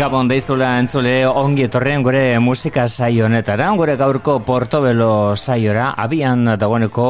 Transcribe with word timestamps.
Gabon 0.00 0.30
deizula 0.30 0.78
entzule 0.80 1.26
ongi 1.28 1.66
etorren 1.66 2.00
gure 2.00 2.38
musika 2.40 2.86
saio 2.88 3.26
honetara, 3.26 3.66
gure 3.76 3.98
gaurko 4.00 4.38
portobelo 4.48 5.36
saiora, 5.36 5.90
abian 5.92 6.54
dagoeneko, 6.56 7.08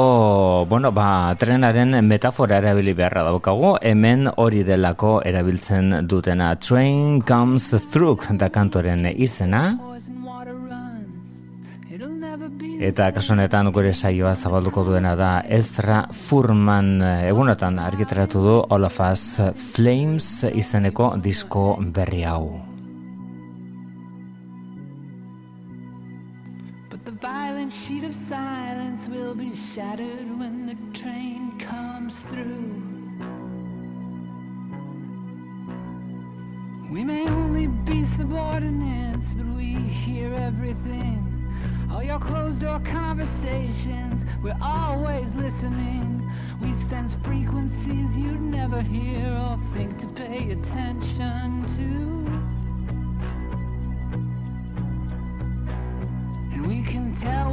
bueno, 0.66 0.90
ba, 0.90 1.30
trenaren 1.38 2.00
metafora 2.02 2.56
erabili 2.58 2.90
beharra 2.98 3.22
daukagu, 3.28 3.76
hemen 3.80 4.26
hori 4.34 4.64
delako 4.66 5.20
erabiltzen 5.22 6.00
dutena. 6.10 6.56
Train 6.58 7.20
comes 7.22 7.68
through 7.92 8.26
da 8.32 8.48
kantoren 8.50 9.06
izena. 9.14 9.76
Eta 12.80 13.12
kasonetan 13.14 13.70
gure 13.70 13.92
saioa 13.92 14.34
zabalduko 14.34 14.82
duena 14.88 15.14
da 15.14 15.30
Ezra 15.46 16.08
Furman 16.10 16.98
egunotan 17.28 17.78
argitaratu 17.78 18.42
du 18.42 18.58
All 18.68 18.90
of 18.90 18.98
Us 18.98 19.38
Flames 19.76 20.42
izeneko 20.50 21.12
disko 21.22 21.76
berri 21.94 22.24
hau. 22.26 22.69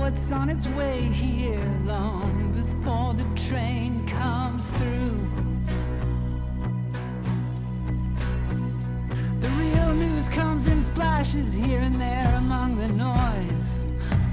What's 0.10 0.32
on 0.32 0.50
its 0.50 0.66
way 0.68 1.02
here 1.02 1.62
long 1.84 2.32
before 2.54 3.14
the 3.14 3.26
train 3.50 4.08
comes 4.08 4.66
through. 4.78 5.20
The 9.42 9.50
real 9.50 9.94
news 9.94 10.26
comes 10.30 10.68
in 10.68 10.82
flashes 10.96 11.52
here 11.52 11.80
and 11.80 12.00
there 12.00 12.34
among 12.38 12.78
the 12.78 12.88
noise. 12.88 13.70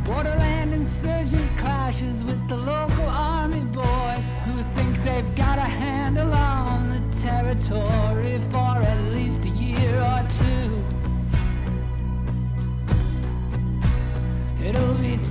Borderland 0.05 0.75
insurgent 0.75 1.59
clashes 1.59 2.23
with 2.23 2.49
the 2.49 2.57
local 2.57 3.09
army 3.09 3.65
boys 3.65 4.25
who 4.47 4.63
think 4.77 5.03
they've 5.05 5.34
got 5.34 5.59
a 5.59 5.71
handle 5.83 6.33
on 6.33 6.91
the 6.91 7.21
territory 7.21 8.41
for 8.53 8.77
at 8.93 9.01
least 9.13 9.45
a 9.45 9.49
year 9.49 9.99
or 9.99 10.25
two. 10.39 10.84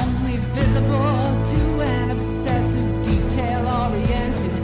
only 0.00 0.36
visible 0.52 1.22
to 1.50 1.80
an 1.80 2.10
obsessive, 2.10 3.04
detail-oriented 3.04 4.52
heathen 4.52 4.55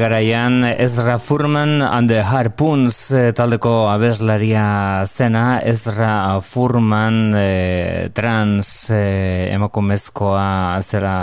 garaian 0.00 0.64
Ezra 0.64 1.18
Furman 1.18 1.82
and 1.82 2.08
the 2.08 2.22
Harpoons 2.22 3.10
eh, 3.12 3.32
taldeko 3.36 3.90
abeslaria 3.90 5.04
zena. 5.06 5.60
Ezra 5.60 6.40
Furman 6.40 7.34
e, 7.36 8.08
trans 8.14 8.90
e, 8.90 9.52
emakumezkoa 9.52 10.80
zera 10.80 11.14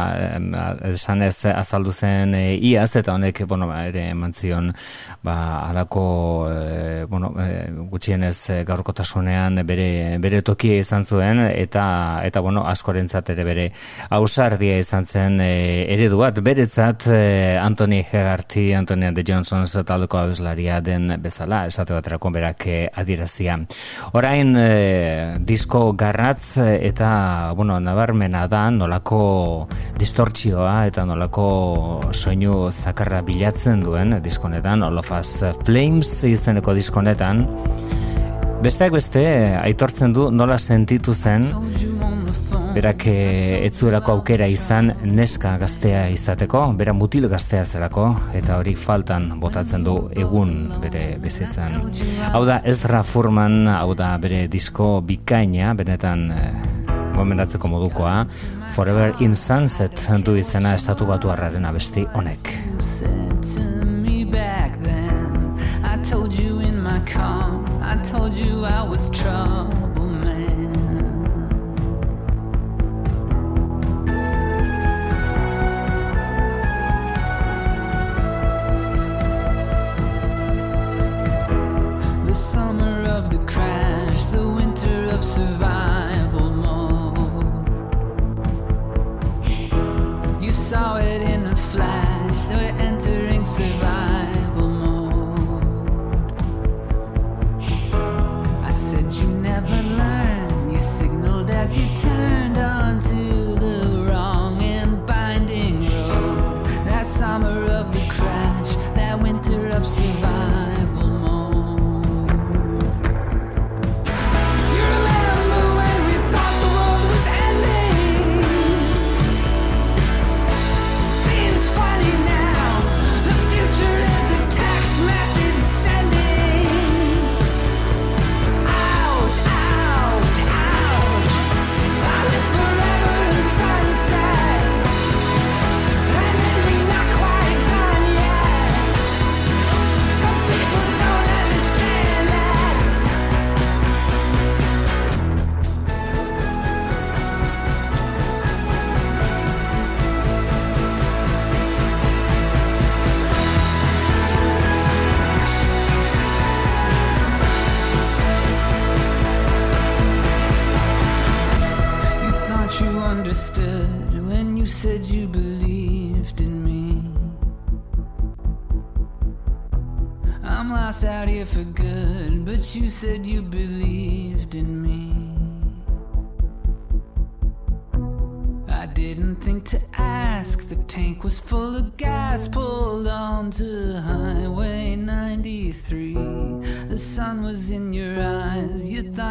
esan 0.92 1.24
ez 1.26 1.46
azaldu 1.50 1.94
zen 1.94 2.36
e, 2.38 2.44
iaz 2.70 2.96
eta 3.00 3.16
honek 3.16 3.44
bueno, 3.48 3.68
ba, 3.72 3.84
ere 3.90 4.10
eman 4.12 4.34
zion 4.34 4.70
ba, 5.24 5.38
alako 5.70 6.06
e, 6.52 7.06
bueno, 7.10 7.34
e, 7.42 7.70
gutxienez 7.90 8.64
gaurkotasunean 8.68 9.64
bere, 9.66 10.18
bere 10.22 10.44
tokia 10.46 10.82
izan 10.84 11.06
zuen 11.06 11.42
eta 11.48 11.88
eta 12.28 12.46
bueno, 12.46 12.66
askorentzat 12.68 13.34
ere 13.34 13.48
bere 13.48 13.70
ausardia 14.10 14.78
izan 14.84 15.06
zen 15.06 15.42
e, 15.42 15.86
ereduat 15.94 16.44
beretzat 16.46 17.10
e, 17.10 17.24
Anthony 17.62 18.04
Hegart 18.06 18.58
Antonia 18.74 19.12
de 19.12 19.24
Johnson 19.28 19.66
taldeko 19.86 20.18
abeslaria 20.18 20.82
den 20.82 21.14
bezala, 21.22 21.66
esate 21.68 21.94
baterako 21.94 22.32
berak 22.32 22.66
eh, 22.68 22.90
adierazia. 22.94 23.58
Orain 24.18 24.56
e, 24.58 25.38
disko 25.40 25.94
garratz 25.94 26.58
eta, 26.58 27.54
bueno, 27.56 27.80
nabarmena 27.80 28.48
da 28.48 28.70
nolako 28.72 29.68
distortzioa 30.00 30.88
eta 30.88 31.06
nolako 31.06 31.48
soinu 32.12 32.72
zakarra 32.72 33.22
bilatzen 33.22 33.82
duen 33.82 34.20
diskonetan, 34.24 34.84
All 34.84 34.98
of 34.98 35.12
Us 35.12 35.44
Flames 35.64 36.24
izeneko 36.28 36.74
diskonetan. 36.74 37.46
Besteak 38.64 38.96
beste, 38.96 39.24
aitortzen 39.62 40.16
du 40.16 40.32
nola 40.34 40.58
sentitu 40.58 41.14
zen 41.14 41.46
berak 42.74 43.08
eh, 43.08 43.66
etzuelako 43.68 44.12
aukera 44.18 44.48
izan 44.52 44.92
neska 45.04 45.56
gaztea 45.62 46.08
izateko, 46.14 46.64
bera 46.78 46.94
mutil 46.94 47.28
gaztea 47.32 47.66
zelako, 47.66 48.08
eta 48.38 48.58
hori 48.60 48.76
faltan 48.76 49.32
botatzen 49.42 49.84
du 49.84 49.98
egun 50.16 50.54
bere 50.82 51.18
bizitzan. 51.24 51.92
Hau 52.32 52.44
da 52.46 52.60
Ezra 52.66 53.04
Furman, 53.04 53.68
hau 53.72 53.94
da 53.98 54.14
bere 54.22 54.46
disko 54.52 54.98
bikaina, 55.02 55.74
benetan 55.78 56.32
eh, 56.32 56.52
gomendatzeko 57.18 57.68
modukoa, 57.68 58.26
Forever 58.76 59.16
in 59.20 59.36
Sunset 59.36 60.08
du 60.26 60.36
izena 60.38 60.76
estatu 60.76 61.06
batu 61.06 61.30
harraren 61.30 61.66
abesti 61.66 62.06
honek. 62.14 62.54
I 67.90 67.96
told 68.04 68.36
you 68.36 68.66
I 68.66 68.84
was 68.84 69.10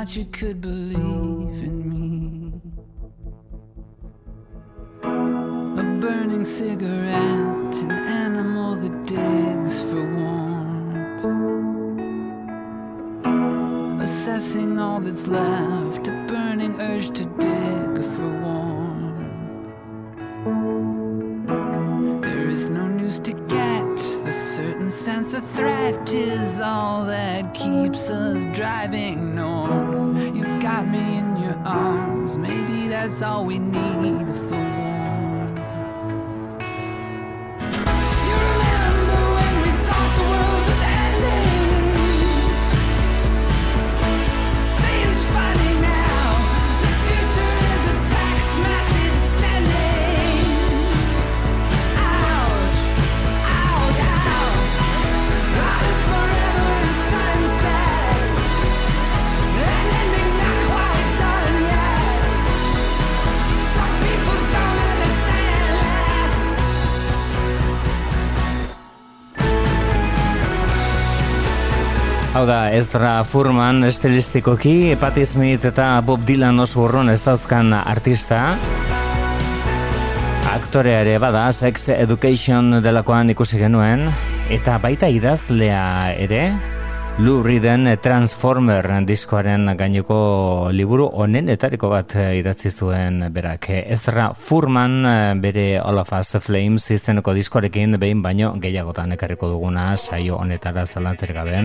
trouble. 0.06 0.18
you 0.18 0.24
could 0.26 0.60
believe 0.60 1.62
in 1.62 1.88
me. 1.88 2.60
A 5.02 5.84
burning 6.00 6.44
cigarette, 6.44 7.74
an 7.74 7.90
animal 7.90 8.76
that 8.76 9.06
digs 9.06 9.82
for 9.82 10.04
warmth. 10.16 11.24
Assessing 14.02 14.78
all 14.78 15.00
that's 15.00 15.26
left, 15.26 16.08
a 16.08 16.12
burning 16.28 16.80
urge 16.80 17.10
to 17.10 17.24
dig 17.24 18.04
for 18.14 18.30
warmth. 18.42 19.22
There 22.22 22.48
is 22.48 22.68
no 22.68 22.86
news 22.86 23.18
to 23.20 23.32
get, 23.32 23.96
the 24.24 24.32
certain 24.32 24.90
sense 24.90 25.32
of 25.34 25.48
threat 25.52 26.12
is 26.12 26.60
all 26.60 27.04
that 27.06 27.54
keeps 27.54 28.10
us 28.10 28.44
driving 28.56 29.25
that's 33.08 33.22
all 33.22 33.44
we 33.44 33.56
need 33.60 34.25
da, 72.46 72.70
Ezra 72.70 73.24
Furman 73.26 73.84
estilistikoki, 73.84 74.94
Patti 75.00 75.24
Smith 75.26 75.66
eta 75.66 76.00
Bob 76.06 76.22
Dylan 76.26 76.60
oso 76.62 76.84
urrun 76.84 77.10
ez 77.10 77.18
dauzkan 77.24 77.72
artista. 77.76 78.54
Aktorea 80.54 81.02
ere 81.02 81.18
bada, 81.18 81.48
Sex 81.52 81.88
Education 81.96 82.78
delakoan 82.84 83.34
ikusi 83.34 83.58
genuen, 83.58 84.06
eta 84.54 84.78
baita 84.82 85.10
idazlea 85.10 86.14
ere, 86.22 86.40
Lou 87.18 87.42
Reeden 87.42 87.88
Transformer 88.04 88.84
diskoaren 89.08 89.70
gaineko 89.78 90.68
liburu 90.70 91.06
honen 91.08 91.48
etariko 91.48 91.88
bat 91.88 92.12
idatzi 92.36 92.70
zuen 92.70 93.22
berak. 93.32 93.70
Ezra 93.82 94.32
Furman 94.34 95.00
bere 95.40 95.80
All 95.80 95.98
of 95.98 96.12
Us 96.12 96.36
Flames 96.44 96.90
izeneko 96.92 97.32
diskoarekin 97.34 97.96
behin 97.98 98.20
baino 98.22 98.52
gehiagotan 98.60 99.16
ekarriko 99.16 99.48
duguna 99.48 99.96
saio 99.96 100.36
honetara 100.36 100.84
zalantzer 100.86 101.32
gabe. 101.32 101.64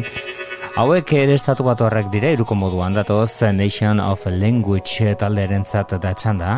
Hauek 0.80 1.10
ere 1.20 1.34
estatu 1.36 1.66
bat 1.68 1.82
horrek 1.84 2.08
dire, 2.14 2.30
iruko 2.32 2.56
moduan 2.56 2.96
datoz 2.96 3.42
Nation 3.52 4.00
of 4.00 4.24
Language 4.32 5.18
taldearen 5.20 5.68
zat 5.68 5.98
da 6.00 6.14
txanda. 6.16 6.56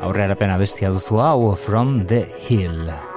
Aurre 0.00 0.32
pena 0.40 0.56
bestia 0.56 0.88
duzu 0.90 1.20
hau 1.20 1.54
From 1.54 2.06
the 2.06 2.24
Hill. 2.48 3.11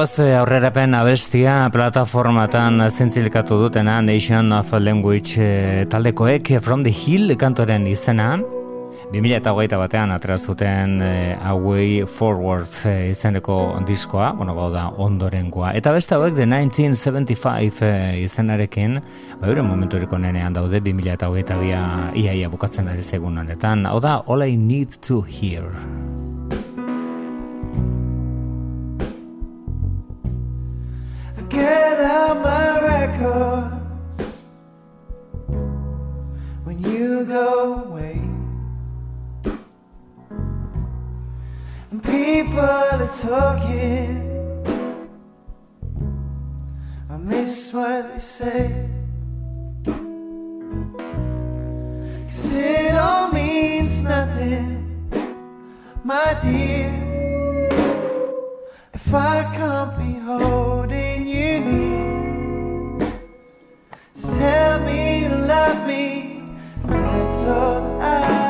Horengoz 0.00 0.18
eh, 0.24 0.38
aurrerapen 0.38 0.94
abestia 0.96 1.54
plataformatan 1.68 2.80
zintzilikatu 2.88 3.58
dutena 3.60 3.98
Nation 4.00 4.48
of 4.56 4.72
Language 4.72 5.34
eh, 5.36 5.84
taldekoek 5.92 6.54
From 6.64 6.82
the 6.82 6.88
Hill 6.90 7.36
kantoren 7.36 7.84
izena 7.86 8.38
2008 9.12 9.76
batean 9.76 10.14
atrazuten 10.14 11.02
uh, 11.02 11.48
Away 11.50 12.06
Forward 12.06 12.70
izeneko 13.10 13.82
diskoa, 13.84 14.32
bueno, 14.38 14.54
gau 14.54 14.70
da 14.72 14.86
ondorengoa. 14.88 15.74
Eta 15.76 15.92
beste 15.92 16.14
hauek 16.14 16.32
de 16.38 16.46
1975 16.46 17.82
uh, 17.84 18.22
izenarekin, 18.24 19.00
ba, 19.42 19.54
momentu 19.62 19.98
eriko 19.98 20.16
nenean 20.16 20.54
daude 20.56 20.80
2008 20.80 21.58
bia 21.60 21.82
iaia 22.14 22.48
bukatzen 22.48 22.88
ari 22.88 23.02
segun 23.02 23.36
honetan. 23.36 23.84
Hau 23.84 24.00
da, 24.00 24.22
All 24.26 24.48
I 24.48 24.56
Need 24.56 25.02
to 25.02 25.20
Hear. 25.20 25.68
Get 32.20 32.36
my 32.42 32.80
records 32.80 34.24
when 36.64 36.76
you 36.82 37.24
go 37.24 37.84
away. 37.84 38.20
And 41.90 42.00
people 42.02 42.60
are 42.60 43.10
talking. 43.28 44.12
I 47.08 47.16
miss 47.16 47.72
what 47.72 48.12
they 48.12 48.20
say. 48.20 48.88
Cause 52.26 52.54
it 52.54 52.94
all 53.06 53.32
means 53.32 54.02
nothing, 54.02 54.66
my 56.04 56.28
dear. 56.42 56.88
If 58.92 59.14
I 59.14 59.42
can't 59.56 59.92
be 59.98 60.12
holding 60.28 61.09
tell 64.40 64.80
me 64.80 65.24
you 65.24 65.28
love 65.28 65.86
me. 65.86 66.42
That's 66.82 67.44
all 67.46 68.00
I 68.00 68.49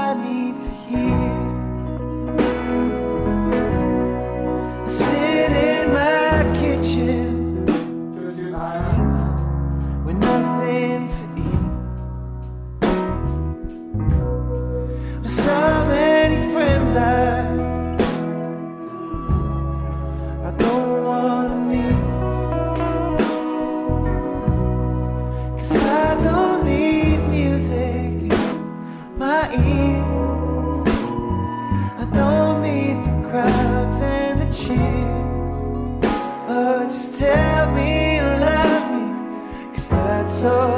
서 40.40 40.69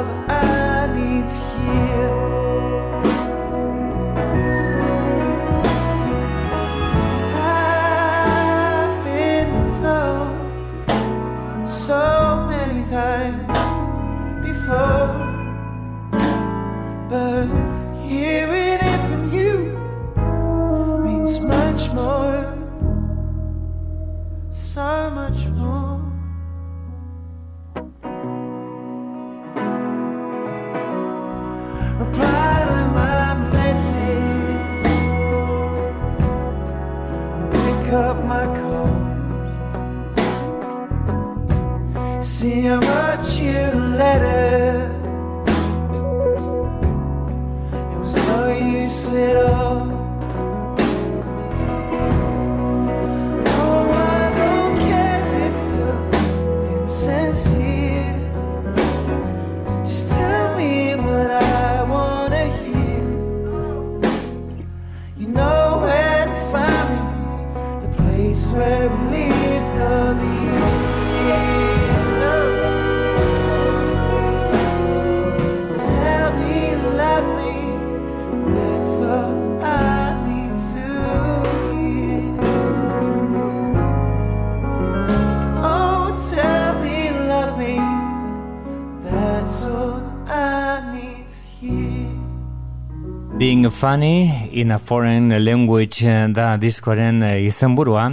funny 93.83 94.49
in 94.53 94.71
a 94.71 94.79
foreign 94.79 95.27
language 95.43 96.07
da 96.31 96.55
diskoaren 96.55 97.17
izenburua. 97.43 98.05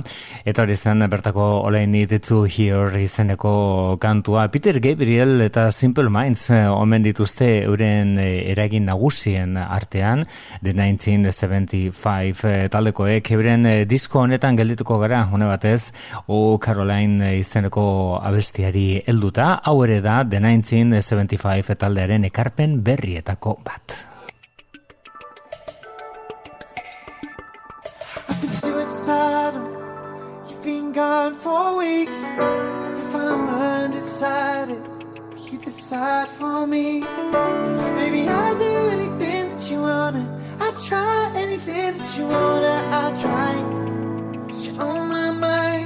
Eta 0.42 0.64
hori 0.64 0.74
zen 0.74 1.04
bertako 1.12 1.44
olein 1.68 1.94
ditzu 2.10 2.40
hier 2.50 2.96
izeneko 2.98 3.96
kantua. 4.02 4.48
Peter 4.50 4.80
Gabriel 4.82 5.40
eta 5.46 5.70
Simple 5.70 6.10
Minds 6.10 6.48
omen 6.74 7.06
dituzte 7.06 7.62
euren 7.68 8.18
eragin 8.18 8.90
nagusien 8.90 9.54
artean 9.62 10.26
The 10.60 10.74
1975 10.74 12.66
taldekoek. 12.74 13.30
Euren 13.38 13.86
disko 13.86 14.24
honetan 14.26 14.58
geldituko 14.58 14.98
gara 14.98 15.22
hone 15.30 15.46
batez 15.46 15.92
o 16.26 16.58
Caroline 16.58 17.36
izeneko 17.38 18.18
abestiari 18.18 19.04
helduta. 19.06 19.60
Hau 19.62 19.84
ere 19.86 20.02
da 20.02 20.24
The 20.24 20.42
1975 20.42 21.78
taldearen 21.78 22.26
ekarpen 22.26 22.80
berrietako 22.82 23.60
bat 23.62 24.10
suicidal. 28.52 29.68
You've 30.48 30.62
been 30.62 30.92
gone 30.92 31.32
for 31.32 31.78
weeks. 31.78 32.22
If 33.02 33.14
I'm 33.14 33.48
undecided, 33.48 34.82
you 35.36 35.58
decide 35.58 36.28
for 36.28 36.66
me. 36.66 37.00
Maybe 38.00 38.28
I'll 38.28 38.58
do 38.58 38.74
anything 38.96 39.48
that 39.50 39.70
you 39.70 39.80
wanna. 39.82 40.24
I'll 40.60 40.78
try 40.88 41.32
anything 41.34 41.98
that 41.98 42.18
you 42.18 42.26
wanna. 42.26 42.76
I 43.02 43.04
try. 43.24 43.52
Cause 44.46 44.66
you're 44.66 44.82
on 44.82 45.08
my 45.08 45.30
mind. 45.32 45.79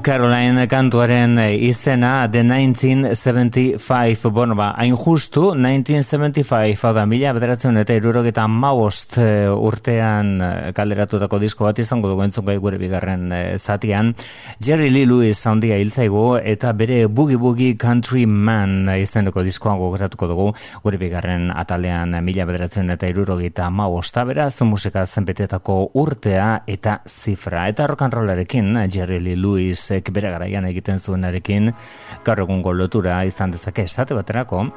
Caroline 0.00 0.68
kantuaren 0.70 1.36
izena 1.58 2.28
The 2.30 2.42
1975, 2.44 4.30
bueno 4.30 4.54
ba, 4.54 4.70
hain 4.78 4.94
justu 4.96 5.52
1975, 5.54 6.84
hau 6.86 6.92
da, 6.96 7.04
mila 7.06 7.32
bederatzen 7.36 7.76
eta 7.80 7.96
irurogeta 7.98 8.46
maost 8.48 9.18
eh, 9.20 9.50
urtean 9.52 10.30
eh, 10.40 10.70
kalderatutako 10.76 11.40
disko 11.42 11.66
bat 11.66 11.82
izango 11.82 12.08
dugu 12.08 12.24
entzun 12.24 12.46
gai 12.46 12.56
gure 12.62 12.78
bigarren 12.80 13.26
eh, 13.36 13.58
zatian. 13.58 14.14
Jerry 14.62 14.90
Lee 14.90 15.06
Lewis 15.06 15.40
handia 15.50 15.74
hilzaigu 15.74 16.36
eta 16.38 16.70
bere 16.78 17.08
Boogie 17.10 17.34
Boogie 17.40 17.74
Country 17.74 18.26
Man 18.30 18.86
izeneko 18.94 19.42
diskoan 19.42 19.80
gogoratuko 19.80 20.28
dugu. 20.30 20.44
Gure 20.84 21.00
bigarren 21.00 21.48
atalean 21.50 22.14
mila 22.22 22.46
bederatzen 22.46 22.94
eta 22.94 23.08
irurogeta 23.10 23.66
maosta 23.74 24.22
beraz 24.28 24.52
musika 24.62 25.02
zenpetetako 25.02 25.90
urtea 25.98 26.62
eta 26.70 27.00
zifra. 27.08 27.64
Eta 27.72 27.88
rollarekin 27.88 28.78
Jerry 28.88 29.18
Lee 29.18 29.36
Lewis 29.36 29.90
bere 30.12 30.30
garaian 30.30 30.64
egiten 30.70 31.00
zuenarekin 31.00 31.72
gaur 32.22 32.44
egungo 32.46 32.72
lotura 32.72 33.24
izan 33.24 33.50
dezake 33.50 33.82
estate 33.82 34.14
baterako 34.14 34.68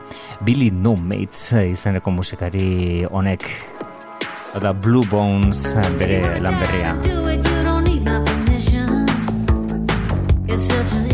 Billy 0.42 0.72
No 0.72 0.96
Mates 0.96 1.54
izeneko 1.54 2.10
musikari 2.10 3.06
honek 3.06 3.46
da 4.62 4.74
Blue 4.74 5.06
Bones 5.06 5.76
bere 6.00 6.40
Such 10.58 10.94
a. 10.94 11.05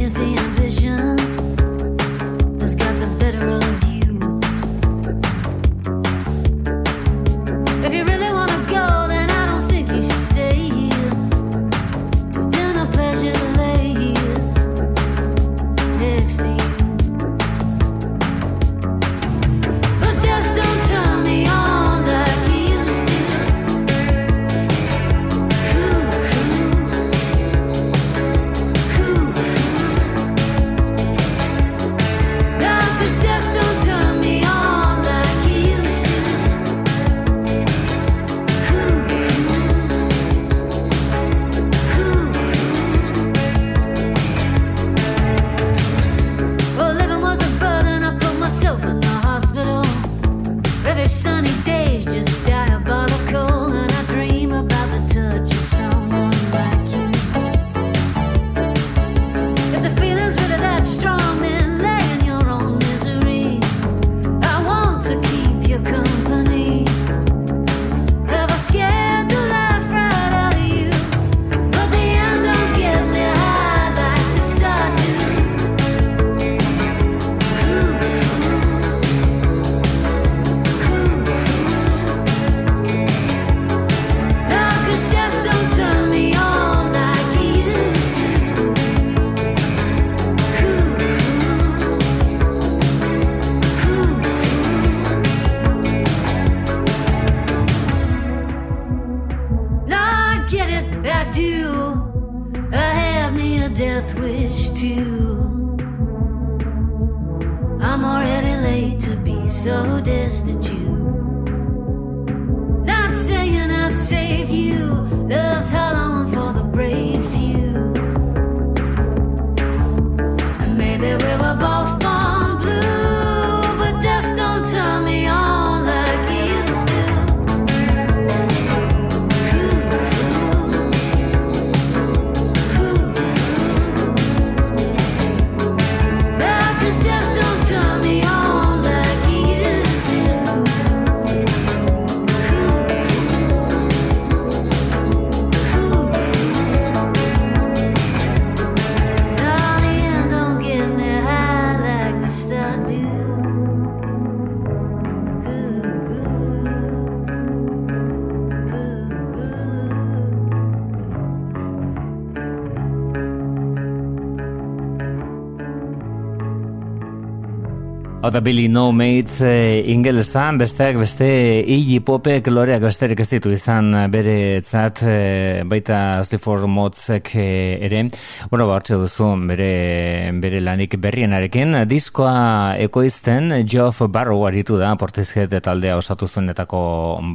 Billy 168.40 168.70
No 168.70 168.92
Mates 168.96 169.42
e, 169.44 169.84
ingelesan, 169.92 170.56
besteak 170.62 170.96
beste 171.02 171.28
Iggy 171.66 172.00
Popek 172.06 172.48
loreak 172.48 172.84
besterik 172.86 173.20
ez 173.20 173.28
ditu 173.28 173.52
izan 173.52 173.92
bere 174.14 174.62
zat, 174.62 175.02
e, 175.04 175.64
baita 175.68 176.22
Stifford 176.24 176.70
Motzek 176.72 177.34
e, 177.36 177.48
ere. 177.84 178.06
Bueno, 178.52 178.68
ba, 178.68 178.82
duzu 178.84 179.30
bere, 179.48 180.30
bere 180.44 180.60
lanik 180.60 180.98
berrienarekin. 181.00 181.86
Diskoa 181.88 182.76
ekoizten 182.84 183.46
Geoff 183.64 184.02
Barrow 184.12 184.42
aritu 184.44 184.76
da, 184.76 184.90
portizket 185.00 185.54
taldea 185.64 185.96
osatu 185.96 186.28
zuenetako 186.28 186.82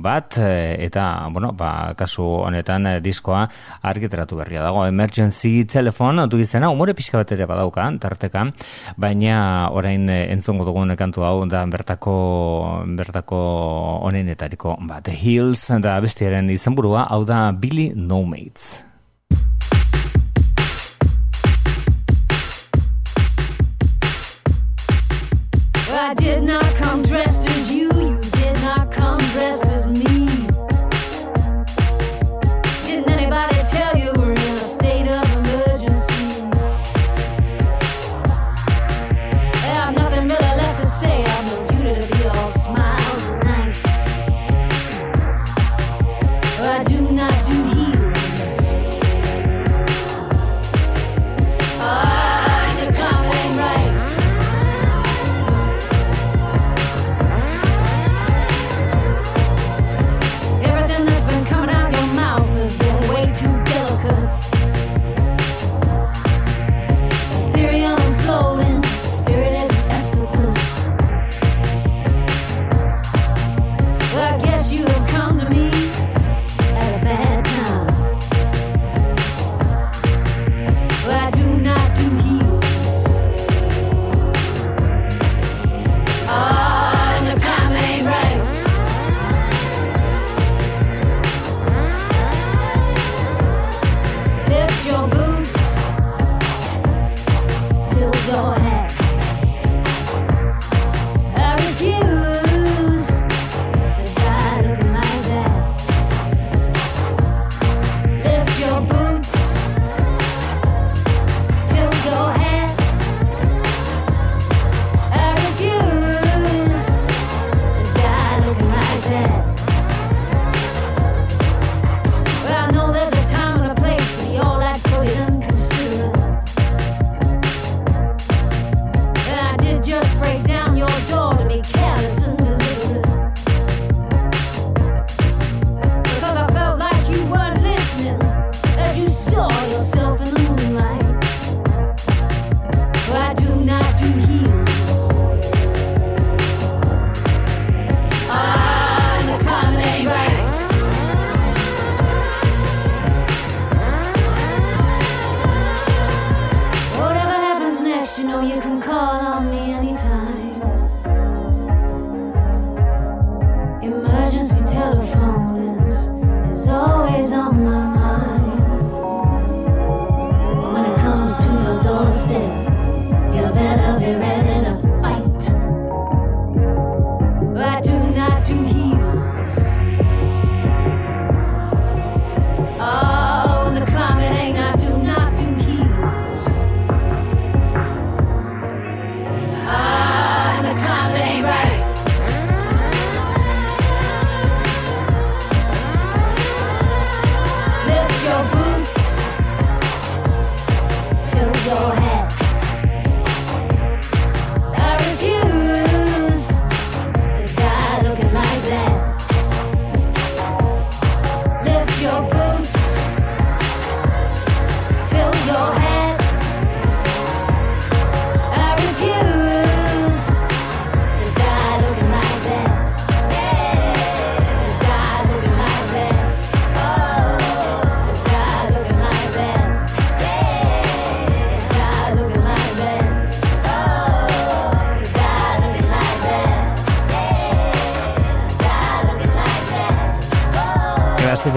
bat, 0.04 0.36
eta, 0.36 1.06
bueno, 1.32 1.54
ba, 1.56 1.94
kasu 1.96 2.20
honetan 2.44 3.00
diskoa 3.00 3.46
argiteratu 3.80 4.36
berria 4.36 4.60
dago. 4.60 4.84
Emergency 4.84 5.64
Telephone, 5.64 6.26
du 6.28 6.36
izena, 6.36 6.68
umore 6.68 6.92
pixka 6.92 7.16
bat 7.22 7.32
ere 7.32 7.46
badauka, 7.48 7.86
tarteka, 7.98 8.42
baina 9.00 9.70
orain 9.72 10.04
entzongo 10.10 10.66
dugun 10.68 10.92
kantu 11.00 11.24
hau 11.24 11.46
da 11.48 11.64
bertako 11.64 12.18
bertako 12.98 13.40
onenetariko 14.04 14.76
ba, 14.84 15.00
The 15.00 15.16
Hills 15.16 15.64
da 15.80 15.96
bestiaren 16.04 16.52
izenburua 16.52 17.06
hau 17.08 17.24
da 17.24 17.46
Billy 17.56 17.94
No 17.96 18.20
Mates 18.28 18.85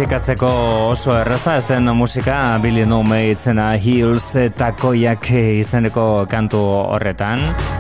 klasifikatzeko 0.10 0.89
oso 0.89 1.13
erraza, 1.13 1.54
ez 1.60 1.65
den 1.69 1.86
musika 1.93 2.58
Billy 2.63 2.86
No 2.86 3.04
itzena 3.04 3.74
Hills 3.78 4.34
takoiak 4.58 5.30
izeneko 5.30 6.26
kantu 6.26 6.58
horretan. 6.58 7.79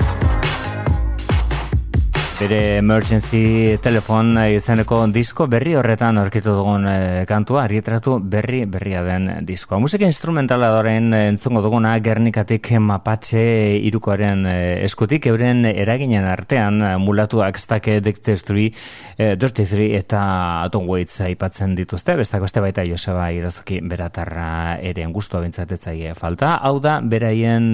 Bere 2.39 2.77
emergency 2.79 3.75
telefon 3.83 4.37
izeneko 4.47 5.01
disko 5.11 5.49
berri 5.51 5.73
horretan 5.75 6.15
aurkitu 6.21 6.53
dugun 6.55 6.85
e, 6.87 7.25
kantua, 7.27 7.65
argitratu 7.65 8.13
berri 8.23 8.61
berria 8.63 9.01
den 9.03 9.25
diskoa. 9.43 9.75
Musika 9.83 10.07
instrumentala 10.07 10.69
doren 10.71 11.11
entzungo 11.17 11.59
duguna 11.59 11.97
Gernikatik 11.99 12.69
mapatxe 12.79 13.41
irukoaren 13.89 14.45
e, 14.47 14.53
eskutik, 14.85 15.27
euren 15.27 15.65
eraginen 15.67 16.29
artean 16.31 16.79
mulatuak 17.03 17.59
stake 17.59 17.97
Dictestry, 18.05 18.69
e, 19.17 19.33
Dirty 19.35 19.89
eta 19.97 20.23
Atom 20.63 20.87
Waits 20.87 21.19
aipatzen 21.27 21.75
dituzte, 21.75 22.15
bestako 22.15 22.47
este 22.47 22.63
baita 22.63 22.87
Joseba 22.87 23.27
Irazuki 23.35 23.81
beratarra 23.83 24.77
ere 24.79 25.09
gustu 25.11 25.41
abentzatetzaile 25.41 26.15
falta. 26.15 26.55
Hau 26.63 26.79
da, 26.79 27.01
beraien 27.03 27.73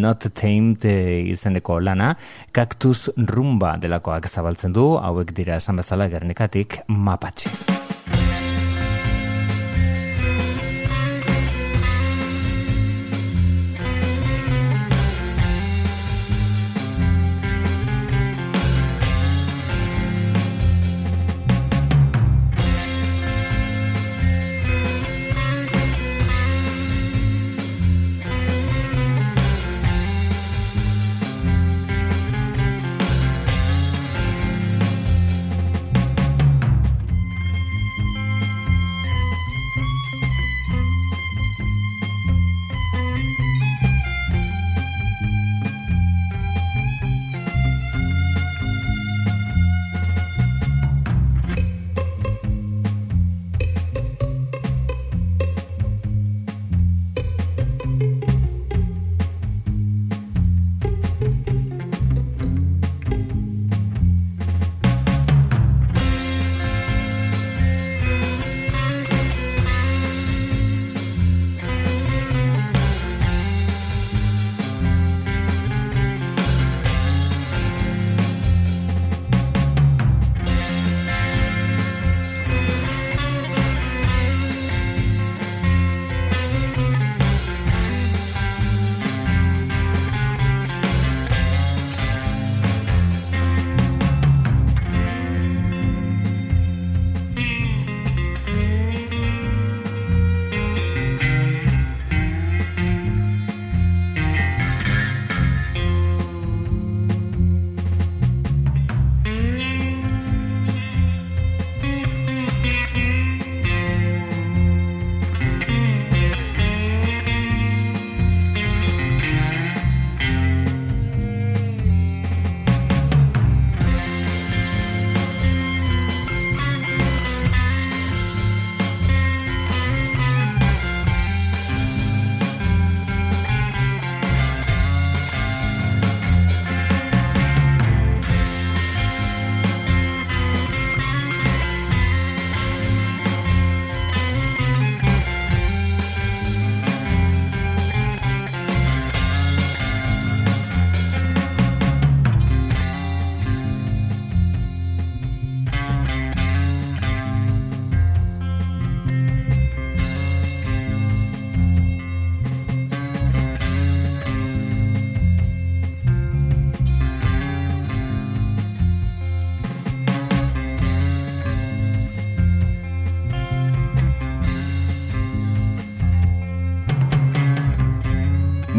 Not 0.00 0.30
Tamed 0.32 0.88
izeneko 0.88 1.76
lana, 1.84 2.14
Cactus 2.56 3.10
Rumba 3.18 3.76
dela 3.76 3.97
delakoak 3.98 4.28
zabaltzen 4.30 4.72
du, 4.72 4.96
hauek 5.02 5.34
dira 5.34 5.58
esan 5.58 5.76
bezala 5.82 6.08
gernikatik 6.08 6.82
mapatxe. 6.86 7.97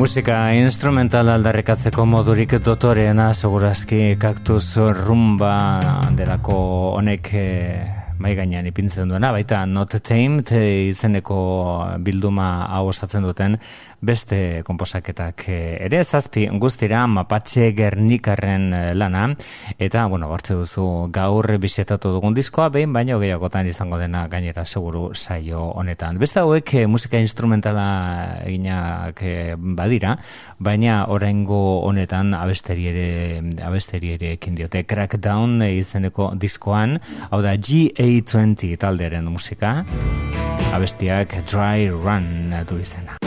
Musika 0.10 0.56
instrumental 0.58 1.28
aldarrikatzeko 1.30 2.02
modurik 2.10 2.56
dotoreena 2.66 3.28
segurazki 3.30 4.16
kaktus 4.18 4.72
rumba 5.04 5.52
delako 6.18 6.56
honek 6.98 7.30
e, 7.38 7.44
mai 8.18 8.32
gainean 8.34 8.66
ipintzen 8.66 9.14
duena, 9.14 9.30
baita 9.30 9.60
not 9.70 9.94
tamed 10.02 10.50
e, 10.50 10.64
izeneko 10.88 11.38
bilduma 12.02 12.48
hau 12.72 12.88
osatzen 12.90 13.30
duten 13.30 13.60
beste 14.02 14.64
komposaketak 14.68 15.44
ere 15.50 16.04
zazpi 16.04 16.46
guztira 16.62 17.06
Mapache 17.08 17.74
Gernikarren 17.76 18.70
lana 18.96 19.26
eta 19.78 20.06
bueno, 20.08 20.30
hartze 20.32 20.56
duzu 20.56 21.10
gaur 21.12 21.48
bisetatu 21.60 22.14
dugun 22.16 22.34
diskoa 22.38 22.70
behin 22.74 22.94
baino 22.94 23.20
gehiagotan 23.20 23.68
izango 23.68 24.00
dena 24.00 24.28
gainera 24.32 24.66
seguru 24.66 25.10
saio 25.16 25.70
honetan. 25.76 26.18
Beste 26.20 26.40
hauek 26.40 26.74
musika 26.88 27.20
instrumentala 27.20 28.40
eginak 28.46 29.24
badira, 29.58 30.16
baina 30.60 31.06
oraingo 31.12 31.82
honetan 31.88 32.34
abesteri 32.34 32.88
ere 32.92 33.08
abesteri 33.66 34.16
ere 34.16 34.34
ekin 34.38 34.56
diote 34.56 34.86
Crackdown 34.88 35.60
izeneko 35.68 36.32
diskoan, 36.40 37.00
hau 37.30 37.42
da 37.44 37.56
GA20 37.56 38.78
talderen 38.80 39.28
musika, 39.32 39.84
abestiak 40.74 41.42
Dry 41.50 41.90
Run 41.90 42.56
du 42.70 42.80
izena. 42.80 43.20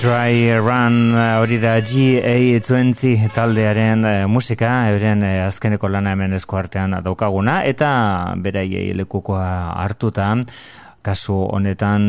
Dry 0.00 0.56
Run 0.56 1.12
eh, 1.12 1.36
hori 1.36 1.58
da 1.60 1.74
GA20 1.84 3.26
taldearen 3.36 4.06
eh, 4.08 4.22
musika, 4.24 4.70
euren 4.88 5.20
eh, 5.28 5.42
azkeneko 5.44 5.90
lana 5.92 6.14
hemen 6.14 6.32
esko 6.38 6.56
artean 6.56 6.96
daukaguna, 7.04 7.58
eta 7.68 7.90
beraiei 8.40 8.94
lekukoa 8.96 9.74
hartuta, 9.82 10.30
kasu 11.04 11.36
honetan 11.52 12.08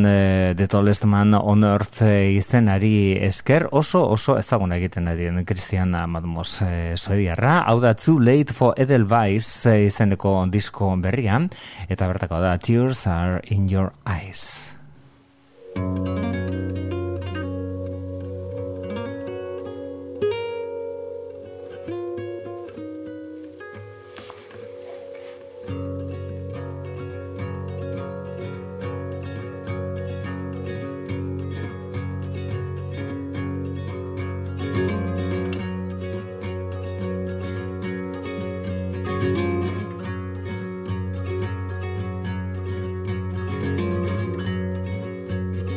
The 0.55 0.69
Tallest 0.71 1.03
Man 1.03 1.35
on 1.35 1.67
Earth 1.67 1.99
izenari 2.07 3.17
esker 3.27 3.67
oso 3.75 4.05
oso 4.15 4.37
ezaguna 4.39 4.79
egiten 4.79 5.11
ari 5.11 5.27
den 5.27 5.43
Christian 5.43 5.91
Madmos 5.91 6.61
Suediarra, 6.95 7.65
hau 7.67 7.81
da 7.83 7.91
Too 7.91 8.23
Late 8.23 8.55
for 8.55 8.79
Edelweiss 8.79 9.67
izeneko 9.67 10.37
disko 10.47 10.95
berria, 10.95 11.43
eta 11.89 12.07
bertako 12.07 12.39
da 12.39 12.55
Tears 12.55 13.03
are 13.07 13.43
in 13.51 13.67
your 13.67 13.91
eyes. 14.07 14.77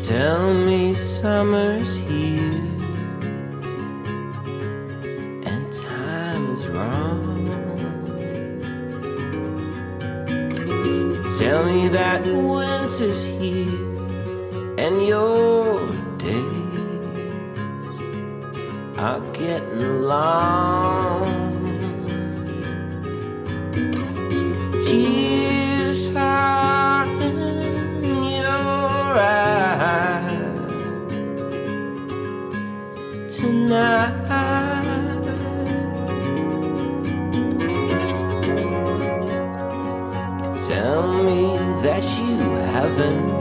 Tell 0.06 0.52
me 0.52 0.94
summer's 0.94 1.96
here 1.96 2.60
and 5.48 5.72
time 5.72 6.50
is 6.50 6.66
wrong. 6.66 7.48
Tell 11.38 11.64
me 11.64 11.88
that 11.88 12.22
winter's 12.26 13.24
here 13.24 13.80
and 14.76 15.06
your 15.06 15.80
days 16.18 16.44
are 18.98 19.20
getting 19.32 20.02
long. 20.02 21.33
night. 33.74 34.14
Tell 40.68 41.12
me 41.22 41.56
that 41.82 42.04
you 42.18 42.36
haven't 42.74 43.33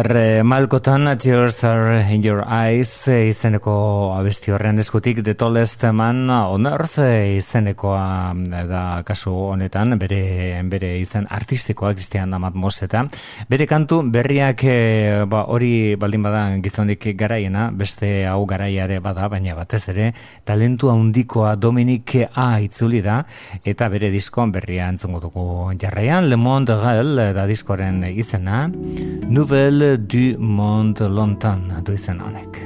estar 0.00 0.29
malkotan 0.44 1.18
Tears 1.18 1.64
are 1.64 2.00
in 2.12 2.22
your 2.22 2.44
eyes 2.46 2.90
izeneko 3.08 4.14
abesti 4.14 4.52
horren 4.54 4.78
eskutik 4.78 5.24
The 5.24 5.34
Tallest 5.34 5.82
Man 5.92 6.30
on 6.30 6.66
Earth 6.66 6.98
izenekoa 7.00 8.32
da 8.70 9.02
kasu 9.04 9.32
honetan 9.52 9.98
bere, 9.98 10.62
bere 10.70 10.92
izen 11.00 11.26
artistikoa 11.28 11.92
Christian 11.94 12.32
Amat 12.34 12.54
Moseta. 12.54 13.02
Bere 13.50 13.66
kantu 13.66 14.00
berriak 14.06 14.64
eh, 14.64 15.24
ba, 15.26 15.44
hori 15.50 15.96
baldin 16.00 16.22
bada 16.22 16.44
gizonik 16.62 17.10
garaiena 17.18 17.70
beste 17.74 18.26
hau 18.30 18.46
garaiare 18.46 19.00
bada 19.00 19.28
baina 19.28 19.58
batez 19.58 19.82
ere 19.92 20.12
talentu 20.44 20.92
handikoa 20.94 21.56
Dominik 21.56 22.16
A 22.34 22.60
itzuli 22.62 23.02
da 23.02 23.24
eta 23.64 23.90
bere 23.90 24.12
diskoan 24.14 24.52
berria 24.52 24.88
entzungo 24.88 25.20
dugu 25.20 25.74
jarraian 25.80 26.30
Le 26.30 26.36
Monde 26.36 26.78
Gal 26.80 27.16
da 27.34 27.46
diskoren 27.50 28.04
izena. 28.14 28.68
Nouvelle 28.70 29.96
du 29.98 30.29
monde 30.38 31.08
longtemps 31.08 31.82
du 31.84 31.92
izen 31.92 32.20
honek. 32.20 32.62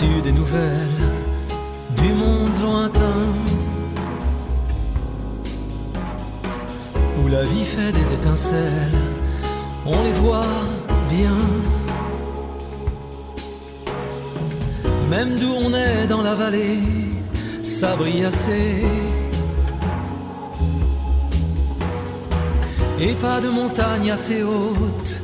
Des 0.00 0.32
nouvelles 0.32 1.02
du 1.96 2.12
monde 2.14 2.58
lointain 2.62 3.26
où 7.18 7.28
la 7.28 7.42
vie 7.42 7.64
fait 7.64 7.92
des 7.92 8.14
étincelles, 8.14 8.98
on 9.84 10.02
les 10.02 10.12
voit 10.12 10.56
bien. 11.10 11.36
Même 15.10 15.36
d'où 15.38 15.52
on 15.52 15.74
est 15.74 16.06
dans 16.06 16.22
la 16.22 16.34
vallée, 16.36 16.78
ça 17.62 17.94
brille 17.94 18.24
assez. 18.24 18.82
Et 22.98 23.12
pas 23.20 23.40
de 23.42 23.50
montagne 23.50 24.10
assez 24.10 24.42
haute 24.42 25.18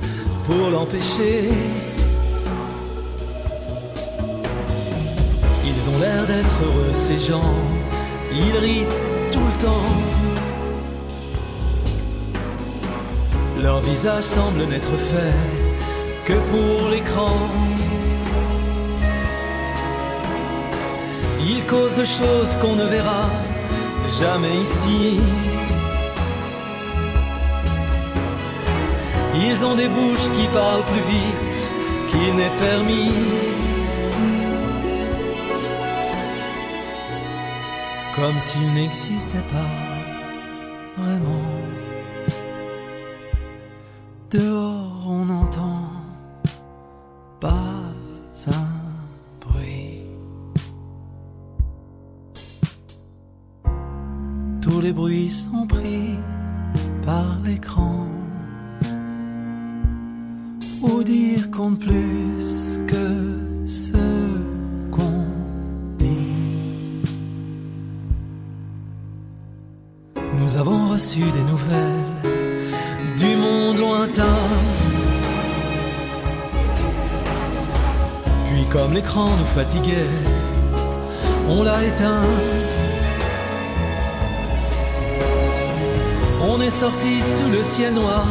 pour 0.46 0.70
l'empêcher. 0.70 1.48
L'air 6.00 6.26
d'être 6.26 6.62
heureux, 6.64 6.92
ces 6.92 7.18
gens, 7.18 7.54
ils 8.32 8.56
rient 8.58 8.86
tout 9.32 9.40
le 9.40 9.64
temps. 9.64 9.90
Leur 13.62 13.80
visage 13.80 14.24
semble 14.24 14.64
n'être 14.66 14.96
fait 14.96 15.34
que 16.24 16.34
pour 16.50 16.88
l'écran. 16.90 17.36
Ils 21.40 21.64
causent 21.64 21.94
de 21.94 22.04
choses 22.04 22.56
qu'on 22.60 22.76
ne 22.76 22.84
verra 22.84 23.30
jamais 24.20 24.56
ici. 24.62 25.20
Ils 29.34 29.64
ont 29.64 29.74
des 29.74 29.88
bouches 29.88 30.28
qui 30.36 30.46
parlent 30.48 30.84
plus 30.92 31.04
vite 31.14 31.58
qui 32.10 32.32
n'est 32.32 32.56
permis. 32.58 33.67
Comme 38.20 38.40
s'il 38.40 38.72
n'existait 38.74 39.46
pas 39.52 39.70
vraiment. 40.96 41.44
Dehors, 44.28 45.04
on 45.06 45.24
n'entend 45.24 45.82
pas 47.38 47.84
un 48.48 48.68
bruit. 49.40 50.02
Tous 54.62 54.80
les 54.80 54.92
bruits 54.92 55.30
sont 55.30 55.66
pris 55.68 55.87
comme 78.70 78.92
l'écran 78.92 79.30
nous 79.36 79.46
fatiguait, 79.46 80.10
on 81.48 81.62
l'a 81.62 81.84
éteint. 81.84 82.26
On 86.42 86.60
est 86.60 86.70
sorti 86.70 87.20
sous 87.20 87.50
le 87.50 87.62
ciel 87.62 87.94
noir, 87.94 88.26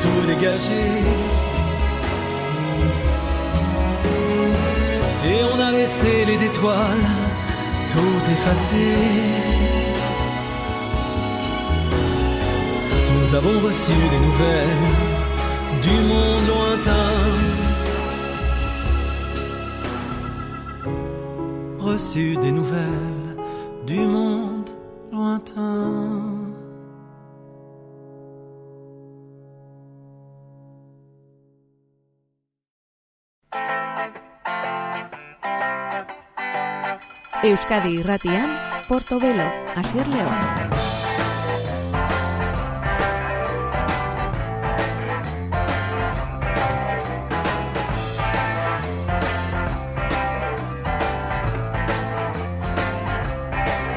tout 0.00 0.26
dégagé. 0.26 0.84
Et 5.28 5.38
on 5.52 5.60
a 5.60 5.70
laissé 5.70 6.24
les 6.26 6.44
étoiles 6.44 7.08
tout 7.92 8.30
effacées. 8.30 8.96
Nous 13.18 13.34
avons 13.34 13.58
reçu 13.60 13.92
des 13.92 14.20
nouvelles 14.26 15.16
du 15.82 15.96
monde 16.08 16.46
lointain. 16.46 17.55
Reçu 21.86 22.36
des 22.38 22.50
nouvelles 22.50 23.36
du 23.86 24.00
monde 24.00 24.70
lointain. 25.12 26.52
Euskadi 37.44 37.90
irratian, 38.00 38.48
Portobelo, 38.88 39.48
Asier 39.76 40.02
León. 40.10 40.75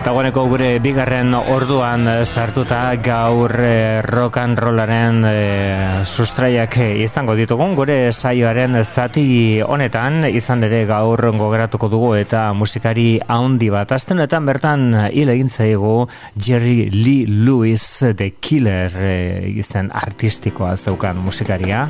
Dagoeneko 0.10 0.48
gure 0.50 0.68
bigarren 0.82 1.36
orduan 1.38 2.08
sartuta 2.26 2.80
gaur 2.98 3.52
eh, 3.62 4.02
rock 4.02 4.40
and 4.42 4.58
rollaren 4.58 5.20
eh, 5.30 6.02
sustraiak 6.02 6.80
izango 7.04 7.36
ditugun 7.38 7.76
gure 7.78 8.00
saioaren 8.10 8.80
zati 8.82 9.62
honetan. 9.62 10.24
Izan 10.26 10.66
ere 10.66 10.82
gaur 10.90 11.22
gogeratuko 11.38 11.92
dugu 11.94 12.10
eta 12.18 12.48
musikari 12.58 13.20
handi 13.28 13.70
bat. 13.70 13.94
Astenetan 13.94 14.50
bertan 14.50 14.90
hil 15.12 15.30
egin 15.30 15.54
zaigu 15.54 16.08
Jerry 16.34 16.90
Lee 16.90 17.30
Lewis 17.30 17.86
The 18.02 18.32
Killer 18.42 18.98
eh, 18.98 19.54
izen 19.62 19.94
artistikoa 19.94 20.74
zeukan 20.74 21.22
musikaria 21.22 21.86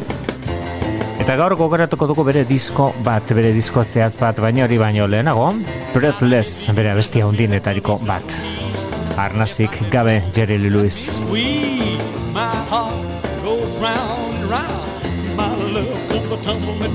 Eta 1.29 1.35
gaur 1.37 1.53
gogoratuko 1.53 2.07
dugu 2.09 2.23
bere 2.25 2.41
disko 2.49 2.87
bat, 3.05 3.31
bere 3.37 3.51
disko 3.53 3.83
zehatz 3.85 4.15
bat, 4.17 4.39
baina 4.41 4.63
hori 4.65 4.79
baino 4.81 5.05
lehenago, 5.05 5.51
Breathless 5.93 6.71
bere 6.73 6.95
bestia 6.97 7.27
hundinetariko 7.27 7.99
bat. 8.07 8.33
Arnasik 9.13 9.77
gabe 9.93 10.23
Jerry 10.33 10.57
Lee 10.57 10.71
Lewis. 10.73 11.19
my 12.33 12.49
heart 12.71 12.97
goes 13.43 13.77
round 13.77 14.39
and 14.39 14.49
round. 14.49 15.37
My 15.37 15.45
love 15.69 16.41
tumble 16.41 16.73
me. 16.81 16.89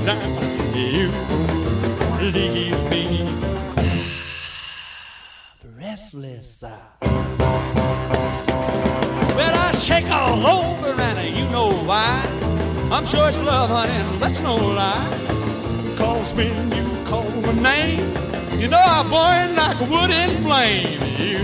You 0.99 1.07
leave 2.35 2.89
me 2.91 3.23
breathless. 5.63 6.61
Well, 9.37 9.55
I 9.55 9.71
shake 9.79 10.11
all 10.11 10.45
over 10.45 11.01
and 11.01 11.37
you 11.37 11.47
know 11.51 11.71
why. 11.87 12.44
I'm 12.91 13.05
sure 13.07 13.27
it's 13.27 13.39
love, 13.41 13.69
honey, 13.71 14.19
that's 14.19 14.39
no 14.41 14.55
lie. 14.55 14.93
Cause 15.97 16.33
when 16.33 16.71
you 16.71 16.85
call 17.05 17.29
my 17.41 17.53
name, 17.53 17.99
you 18.59 18.67
know 18.67 18.77
I 18.77 19.01
burn 19.09 19.55
like 19.55 19.81
a 19.81 19.85
wood 19.85 20.11
in 20.11 20.29
flame. 20.43 20.99
You 21.17 21.39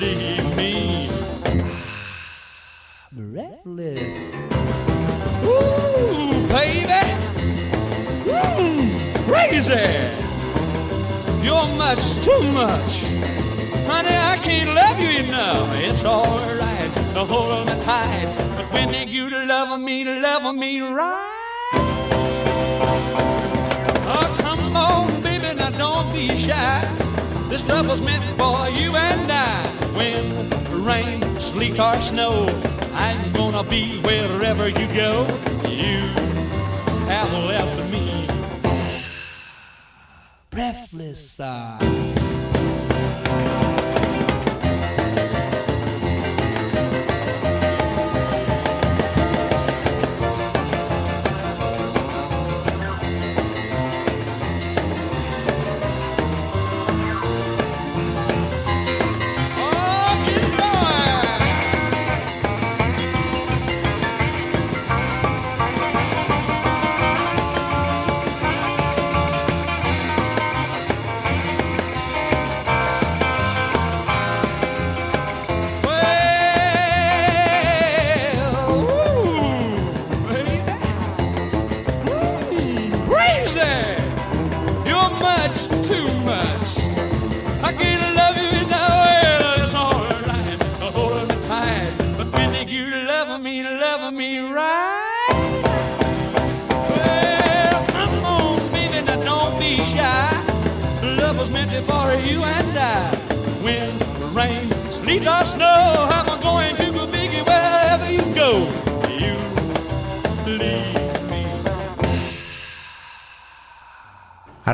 leave 0.00 0.56
me 0.56 1.10
breathless. 3.12 4.16
Ooh, 5.44 6.48
baby, 6.48 7.04
ooh, 8.28 9.30
crazy. 9.30 10.08
You're 11.44 11.68
much 11.76 12.02
too 12.24 12.42
much. 12.52 12.92
Honey, 13.86 14.16
I 14.16 14.38
can't 14.42 14.74
love 14.74 14.98
you 14.98 15.10
enough. 15.24 15.68
It's 15.76 16.04
alright 16.04 16.97
to 17.14 17.24
hold 17.24 17.66
me 17.66 17.72
tight 17.84 18.26
But 18.56 18.72
when 18.72 18.92
they 18.92 19.06
you 19.06 19.30
to 19.30 19.44
love 19.44 19.80
me, 19.80 20.04
to 20.04 20.20
love 20.20 20.54
me 20.54 20.80
right. 20.80 21.74
Oh, 24.10 24.36
come 24.40 24.76
on, 24.76 25.22
baby, 25.22 25.54
now 25.56 25.70
don't 25.70 26.12
be 26.12 26.28
shy. 26.38 26.80
This 27.48 27.66
love 27.68 27.88
was 27.88 28.00
meant 28.04 28.24
for 28.40 28.68
you 28.68 28.94
and 28.96 29.30
I. 29.30 29.66
When 29.96 30.22
rain, 30.84 31.20
sleet, 31.40 31.78
or 31.78 31.96
snow, 32.00 32.46
I'm 32.94 33.32
gonna 33.32 33.64
be 33.68 33.98
wherever 34.02 34.68
you 34.68 34.86
go. 34.94 35.26
You 35.68 35.98
have 37.08 37.32
left 37.46 37.92
me 37.92 38.28
breathless. 40.50 41.40
Uh. 41.40 41.78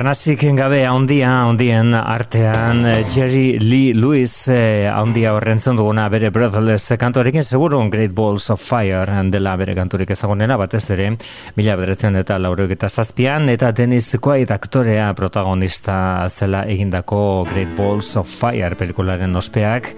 Arnazik 0.05 0.43
gabe 0.53 0.83
handia 0.85 1.31
handien 1.47 1.95
artean 1.97 2.85
eh, 2.85 3.07
Jerry 3.09 3.59
Lee 3.59 3.95
Lewis 3.97 4.51
eh, 4.53 4.85
handia 4.85 5.33
horren 5.33 5.57
duguna 5.65 6.11
bere 6.13 6.29
Brotherless 6.29 6.93
kantorekin 7.01 7.43
seguru 7.43 7.81
Great 7.89 8.13
Balls 8.13 8.51
of 8.51 8.61
Fire 8.61 9.09
dela 9.31 9.57
bere 9.57 9.75
kanturik 9.75 10.11
ezagunena 10.11 10.59
batez 10.59 10.91
ere 10.91 11.17
mila 11.57 11.77
bederatzen 11.77 12.17
eta 12.21 12.37
laurek 12.39 12.77
eta 12.77 12.91
zazpian 12.91 13.49
eta 13.49 13.73
Dennis 13.73 14.19
Quaid 14.21 14.51
aktorea 14.51 15.15
protagonista 15.15 16.29
zela 16.29 16.67
egindako 16.69 17.47
Great 17.49 17.75
Balls 17.75 18.15
of 18.19 18.29
Fire 18.29 18.77
pelikularen 18.77 19.35
ospeak. 19.35 19.95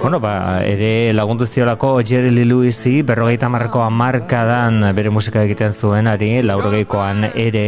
Bueno, 0.00 0.20
ba, 0.20 0.62
ere 0.62 1.12
lagundu 1.12 1.44
ziolako 1.44 2.02
Jerry 2.02 2.30
Lee 2.30 2.46
Lewisi 2.46 3.02
berrogeita 3.02 3.48
marko 3.48 3.82
amarkadan 3.82 4.94
bere 4.94 5.10
musika 5.10 5.42
egiten 5.42 5.72
zuenari 5.72 6.36
laurogeikoan 6.42 7.32
ere 7.34 7.66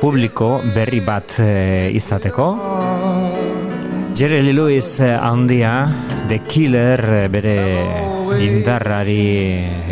publiko 0.00 0.60
berri 0.74 1.00
bat 1.00 1.38
e, 1.40 1.90
izateko. 1.96 2.50
Jerry 4.16 4.52
Lewis 4.52 4.98
eh, 5.00 5.12
handia, 5.12 5.92
The 6.26 6.38
Killer, 6.48 7.00
eh, 7.04 7.28
bere 7.28 7.56
indarrari 8.40 9.18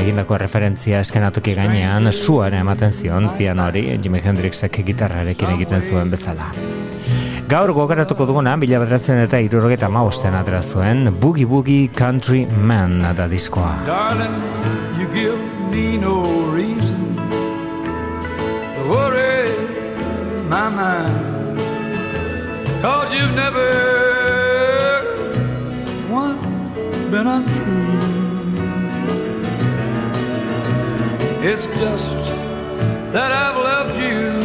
egindako 0.00 0.38
referentzia 0.40 1.02
eskenatuki 1.04 1.52
gainean, 1.52 2.08
suaren 2.08 2.62
ematen 2.62 2.92
zion 2.92 3.28
pianoari, 3.36 3.82
Jimi 4.00 4.22
Hendrixek 4.24 4.80
gitarrarekin 4.86 5.52
egiten 5.58 5.84
zuen 5.84 6.12
bezala. 6.14 6.48
Gaur 7.48 7.74
gogaratuko 7.76 8.24
duguna, 8.24 8.56
bila 8.56 8.80
bedratzen 8.80 9.20
eta 9.26 9.42
irurogeta 9.44 9.92
maosten 9.92 10.32
atera 10.38 10.62
zuen, 10.62 11.10
Boogie 11.20 11.44
Boogie 11.44 11.90
Country 11.92 12.46
Man 12.46 13.02
da 13.04 13.28
diskoa. 13.28 13.74
Darling, 13.84 14.40
you 14.96 15.12
give 15.12 15.53
my 20.54 20.68
mind 20.68 21.58
Cause 22.80 23.12
you've 23.12 23.34
never 23.44 23.68
once 26.08 26.44
been 27.12 27.26
untrue. 27.36 27.98
It's 31.50 31.66
just 31.80 32.10
that 33.14 33.30
I've 33.42 33.56
loved 33.68 33.96
you 33.98 34.43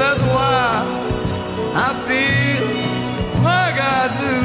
that's 0.00 0.22
why 0.32 0.82
I 1.74 1.88
feel 2.08 2.66
like 3.48 3.76
I 3.98 4.02
do. 4.24 4.36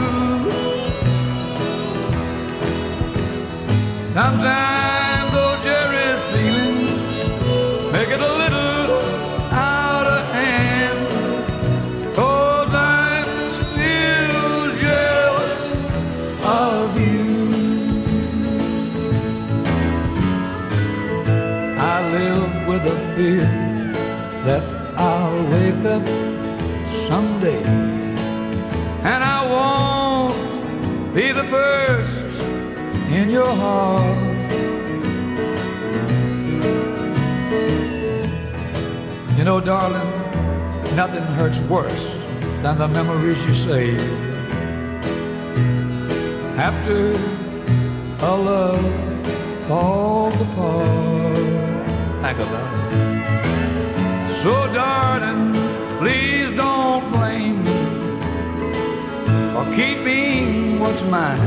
Sometimes 4.13 5.27
those 5.37 5.59
Jerry's 5.67 6.21
feelings 6.33 6.91
make 7.93 8.09
it 8.09 8.19
a 8.19 8.33
little 8.41 8.99
out 9.53 10.07
of 10.17 10.21
hand. 10.35 10.99
Cause 12.17 12.73
I'm 12.73 13.25
still 13.71 14.75
jealous 14.85 15.63
of 16.43 16.99
you. 16.99 17.23
I 21.79 21.95
live 22.11 22.67
with 22.67 22.83
a 22.93 22.97
fear 23.15 23.47
that 24.43 24.74
wake 25.65 25.85
up 25.85 26.07
someday 27.07 27.63
and 29.03 29.23
I 29.23 29.39
won't 29.55 31.15
be 31.15 31.31
the 31.31 31.43
first 31.45 32.41
in 33.09 33.29
your 33.31 33.47
heart. 33.47 34.17
You 39.37 39.43
know, 39.43 39.59
darling, 39.59 40.11
nothing 40.95 41.23
hurts 41.37 41.59
worse 41.61 42.05
than 42.61 42.77
the 42.77 42.87
memories 42.87 43.39
you 43.45 43.55
save 43.55 44.01
after 46.59 47.13
a 48.23 48.35
love 48.49 48.85
falls 49.67 50.35
apart. 50.41 51.37
Think 52.21 52.39
about 52.39 52.73
it. 52.73 52.74
So, 54.45 54.71
darling, 54.75 55.53
please 55.97 56.55
don't 56.55 57.11
blame 57.11 57.63
me 57.63 57.77
for 59.53 59.65
keeping 59.75 60.79
what's 60.79 61.01
mine 61.01 61.39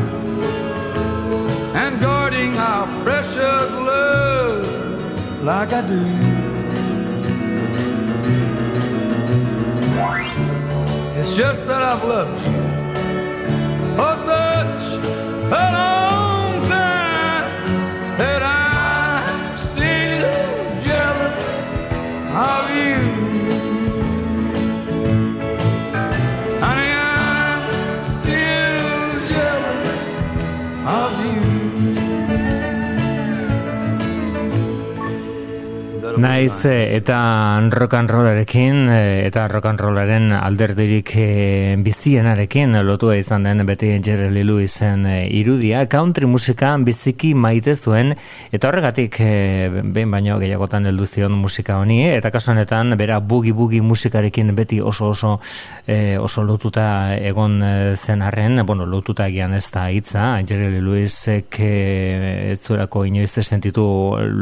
and 1.77 2.01
guarding 2.01 2.57
our 2.57 2.89
precious 3.05 3.71
love 3.89 5.45
like 5.45 5.73
I 5.73 5.81
do. 5.93 6.03
It's 11.21 11.37
just 11.37 11.65
that 11.69 11.83
I've 11.85 12.03
loved 12.03 12.45
you 12.49 12.63
for 13.95 14.15
such 14.27 14.83
a 15.53 15.73
long 15.73 16.08
Naiz 36.19 36.65
eh, 36.67 36.97
eta 36.97 37.61
rock 37.71 37.95
and 37.95 38.11
rollarekin 38.11 38.89
eh, 38.91 39.27
eta 39.27 39.47
rock 39.47 39.69
and 39.71 39.79
rollaren 39.79 40.33
alderdirik 40.35 41.13
eh, 41.15 41.77
bizienarekin 41.79 42.75
lotua 42.83 43.15
izan 43.21 43.45
den 43.47 43.63
beti 43.67 43.93
Jerry 44.03 44.33
Lee 44.35 44.43
Lewisen 44.43 45.07
eh, 45.07 45.29
irudia. 45.31 45.85
Country 45.87 46.27
musika 46.27 46.73
biziki 46.83 47.35
maite 47.39 47.77
zuen 47.77 48.17
eta 48.51 48.69
horregatik 48.69 49.21
eh, 49.23 49.71
behin 49.85 50.11
baino 50.11 50.41
gehiagotan 50.43 50.91
heldu 50.91 51.07
zion 51.07 51.37
musika 51.39 51.79
honi 51.79 52.01
eta 52.11 52.33
kasu 52.35 52.51
honetan 52.51 52.97
bera 52.99 53.21
bugi 53.21 53.53
bugi 53.53 53.81
musikarekin 53.81 54.51
beti 54.59 54.81
oso 54.81 55.13
oso 55.15 55.39
eh, 55.87 56.19
oso 56.19 56.43
lotuta 56.43 57.15
egon 57.15 57.63
eh, 57.63 57.95
zen 57.97 58.23
arren, 58.23 58.65
bueno, 58.67 58.87
lotuta 58.87 59.29
egian 59.31 59.55
ez 59.55 59.71
da 59.71 59.87
hitza, 59.91 60.27
Jerry 60.43 60.73
Lee 60.75 60.83
Lewisek 60.83 61.61
eh, 61.63 62.53
ez 62.53 62.61
zuelako 62.67 63.07
inoiz 63.07 63.31
sentitu 63.39 63.87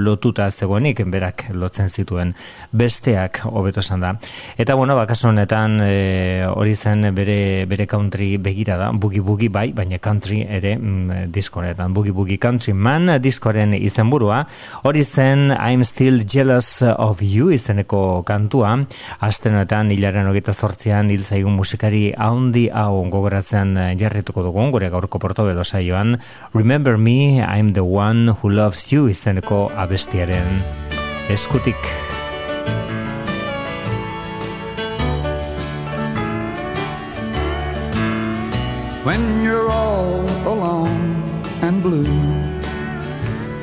lotuta 0.09 0.51
zegoenik, 0.51 1.05
berak 1.13 1.51
lotzen 1.67 1.91
zituen 1.91 2.33
besteak 2.73 3.43
hobeto 3.51 3.83
esan 3.85 4.05
da. 4.05 4.15
Eta 4.57 4.77
bueno, 4.79 4.97
ba, 4.97 5.07
kasu 5.09 5.29
honetan 5.31 5.81
e, 5.85 6.47
hori 6.49 6.75
zen 6.75 7.11
bere, 7.15 7.67
bere 7.69 7.87
country 7.91 8.37
begira 8.43 8.79
da, 8.81 8.93
bugi 8.93 9.21
bugi 9.21 9.51
bai, 9.53 9.69
baina 9.77 9.99
country 9.99 10.43
ere 10.49 10.77
mm, 10.79 11.27
diskoretan, 11.35 11.95
bugi 11.97 12.15
bugi 12.17 12.39
country 12.39 12.73
man 12.73 13.11
diskoren 13.23 13.75
izenburua, 13.77 14.45
hori 14.85 15.05
zen 15.05 15.51
I'm 15.53 15.85
still 15.85 16.23
jealous 16.25 16.83
of 16.83 17.23
you 17.23 17.51
izeneko 17.55 18.23
kantua, 18.27 18.77
astenetan 19.21 19.91
hilaren 19.95 20.31
hogeita 20.31 20.55
zortzian 20.55 21.11
hil 21.11 21.25
zaigun 21.25 21.57
musikari 21.59 22.11
haundi 22.17 22.69
hau 22.73 23.05
gogoratzen 23.11 23.77
jarrituko 24.01 24.47
dugun, 24.47 24.73
gure 24.75 24.91
gaurko 24.93 25.21
portobelo 25.23 25.65
saioan, 25.65 26.17
Remember 26.55 26.97
me, 26.97 27.43
I'm 27.43 27.71
the 27.71 27.85
one 27.85 28.29
who 28.29 28.51
loves 28.51 28.93
you 28.93 29.09
izeneko 29.09 29.71
abestiaren 29.77 30.86
eskutik. 31.29 31.83
when 39.07 39.41
you're 39.45 39.71
all 39.71 40.23
alone 40.53 41.23
and 41.63 41.81
blue. 41.81 42.03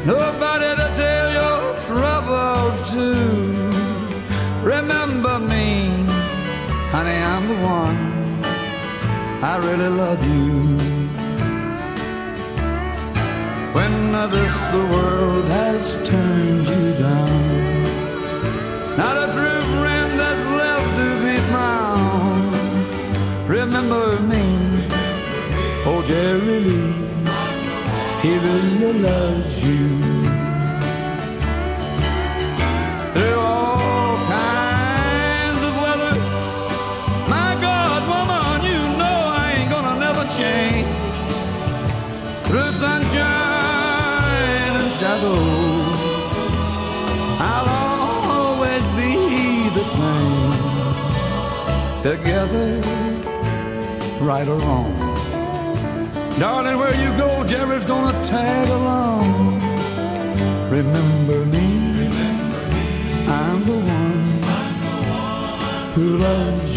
Nobody 0.06 0.70
to 0.82 0.88
tell 1.02 1.28
your 1.42 1.60
troubles 1.88 2.78
to. 2.94 3.08
Remember 4.64 5.36
me, 5.40 5.68
honey, 6.94 7.20
I'm 7.34 7.46
the 7.52 7.60
one. 7.80 8.00
I 9.52 9.54
really 9.68 9.92
love 10.04 10.22
you. 10.34 10.50
When 13.78 14.16
others 14.16 14.58
the 14.76 14.86
world 14.96 15.46
has 15.60 15.84
turned 16.10 16.68
you 16.74 16.86
down, 17.04 17.33
not 18.98 19.18
a 19.18 19.26
true 19.34 19.62
friend 19.80 20.20
that's 20.20 20.46
left 20.62 20.90
to 21.00 21.08
be 21.26 21.38
found. 21.52 22.56
Remember 23.50 24.20
me, 24.20 24.44
oh 25.90 26.04
Jerry 26.08 26.60
Lee. 26.68 26.94
He 28.22 28.38
really 28.38 28.94
loves 29.00 29.50
you. 29.68 29.88
Through 33.14 33.40
all 33.40 34.18
kinds 34.28 35.62
of 35.70 35.74
weather, 35.84 36.16
my 37.28 37.58
God, 37.60 38.02
woman, 38.14 38.62
you 38.72 38.82
know 39.00 39.18
I 39.42 39.54
ain't 39.58 39.70
gonna 39.72 40.00
never 40.00 40.26
change. 40.40 41.16
Through 42.48 42.72
sunshine 42.74 44.74
and 44.80 44.92
shadows. 45.00 45.73
Together, 52.04 52.82
right 54.20 54.46
or 54.46 54.58
wrong. 54.58 54.94
Darling, 56.38 56.78
where 56.78 56.94
you 56.94 57.18
go, 57.18 57.46
Jerry's 57.46 57.86
gonna 57.86 58.12
tag 58.28 58.68
along. 58.68 59.62
Remember 60.70 61.46
me, 61.46 62.10
I'm 63.26 63.64
the 63.64 63.80
one 63.80 64.44
who 65.94 66.18
loves 66.18 66.73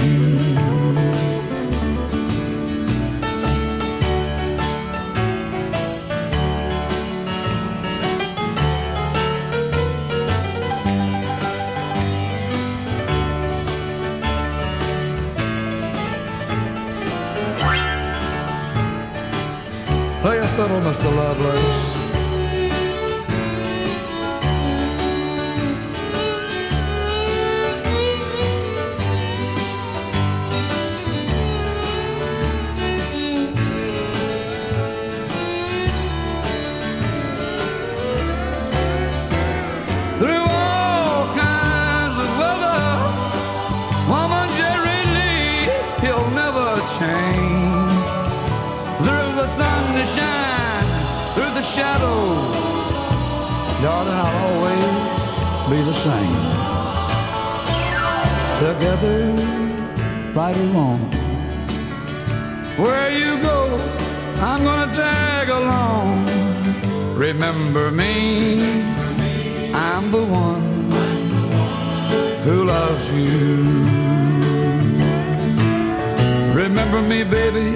Mr. 20.80 21.10
Lovelace. 21.16 21.85
Be 55.70 55.82
the 55.82 55.92
same. 55.94 56.42
Together, 58.62 59.18
right 60.32 60.56
or 60.56 60.68
wrong. 60.74 61.00
Where 62.76 63.10
you 63.10 63.42
go, 63.42 63.76
I'm 64.38 64.62
gonna 64.62 64.94
tag 64.94 65.48
along. 65.48 66.26
Remember 67.16 67.90
me, 67.90 68.60
I'm 69.74 70.12
the 70.12 70.22
one 70.22 70.62
who 72.44 72.64
loves 72.64 73.10
you. 73.10 73.64
Remember 76.54 77.02
me, 77.02 77.24
baby, 77.24 77.68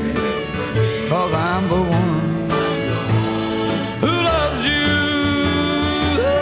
cause 1.08 1.32
I'm 1.34 1.68
the 1.68 1.82
one 1.82 2.09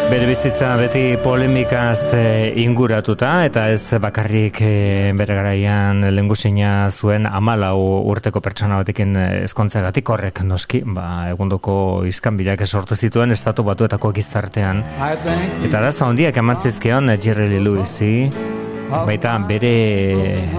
Bere 0.09 0.25
bizitza 0.25 0.71
beti 0.81 1.19
polemikaz 1.21 2.15
eh, 2.17 2.55
inguratuta 2.63 3.29
eta 3.45 3.67
ez 3.69 3.99
bakarrik 4.01 4.63
eh, 4.65 5.13
bere 5.13 5.37
garaian 5.37 6.01
lengusina 6.17 6.89
zuen 6.89 7.29
amalau 7.29 7.77
urteko 8.09 8.41
pertsona 8.41 8.79
batekin 8.81 9.13
eh, 9.21 9.27
ezkontzegatik 9.45 10.09
horrek 10.09 10.41
noski, 10.49 10.81
ba, 10.97 11.29
egundoko 11.35 12.07
izkanbilak 12.09 12.65
sortu 12.65 12.97
zituen 12.97 13.37
estatu 13.37 13.67
batuetako 13.69 14.15
gizartean. 14.17 14.81
Eta 15.69 15.83
arazo 15.83 16.09
handiak 16.09 16.41
emantzizkion 16.41 17.13
Jerry 17.21 17.51
Lee 17.53 17.61
Lewisi, 17.69 18.15
baita 18.89 19.35
bere 19.49 19.73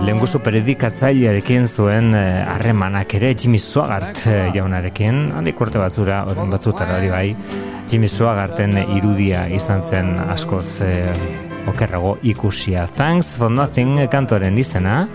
lehengusu 0.04 0.40
predikatzailearekin 0.46 1.68
zuen 1.68 2.14
eh, 2.14 2.46
harremanak 2.46 3.14
ere 3.18 3.34
Jimmy 3.34 3.60
Swaggart 3.60 4.26
eh, 4.30 4.50
jaunarekin, 4.54 5.30
handik 5.38 5.60
urte 5.62 5.82
batzura, 5.82 6.24
oren 6.30 6.52
batzutara 6.54 7.00
hori 7.00 7.10
bai, 7.10 7.28
Jimmy 7.90 8.10
Swaggarten 8.12 8.78
irudia 8.98 9.48
izan 9.50 9.82
zen 9.84 10.14
askoz 10.30 10.82
eh, 10.86 11.10
okerrago 11.70 12.18
ikusia. 12.24 12.86
Thanks 12.98 13.36
for 13.38 13.50
nothing 13.50 13.98
kantoren 14.12 14.58
izena, 14.58 15.08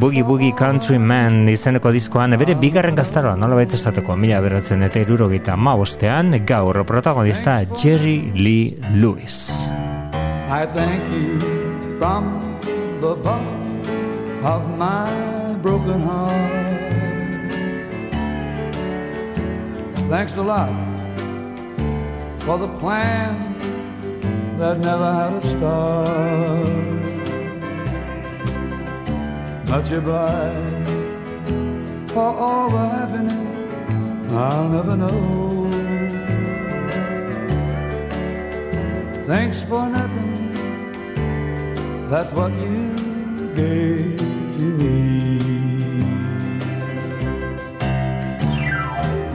Boogie 0.00 0.24
Boogie 0.24 0.54
Country 0.56 0.96
Man 0.96 1.44
izeneko 1.52 1.92
diskoan 1.92 2.32
bere 2.40 2.54
bigarren 2.56 2.96
gaztaroa 2.96 3.36
nola 3.36 3.58
baita 3.60 3.76
esateko 3.76 4.16
mila 4.16 4.40
beratzen 4.40 4.88
eta 4.88 5.04
irurogeita 5.04 5.58
maostean 5.60 6.38
gaur 6.48 6.80
protagonista 6.88 7.60
Jerry 7.76 8.32
Lee 8.32 8.78
Lewis. 8.96 9.68
I 10.50 10.66
thank 10.74 11.04
you 11.12 11.59
from 12.00 12.24
the 13.02 13.14
bottom 13.14 14.42
of 14.42 14.62
my 14.78 15.52
broken 15.60 16.00
heart. 16.00 16.92
Thanks 20.08 20.34
a 20.36 20.42
lot 20.42 20.72
for 22.40 22.56
the 22.56 22.68
plan 22.78 23.30
that 24.58 24.78
never 24.78 25.12
had 25.18 25.32
a 25.34 25.42
start. 25.52 26.68
Much 29.68 29.90
obliged 29.90 30.90
for 32.12 32.30
all 32.44 32.70
the 32.70 32.84
happiness 32.96 34.32
I'll 34.32 34.68
never 34.70 34.96
know. 34.96 35.70
Thanks 39.26 39.62
for 39.64 39.86
nothing. 39.86 40.29
That's 42.10 42.32
what 42.32 42.52
you 42.54 43.54
gave 43.54 44.18
to 44.18 44.64
me. 44.80 45.38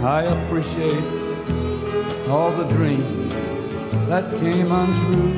I 0.03 0.23
appreciate 0.23 1.05
all 2.27 2.51
the 2.51 2.65
dreams 2.65 3.33
that 4.09 4.29
came 4.41 4.73
untrue. 4.73 5.31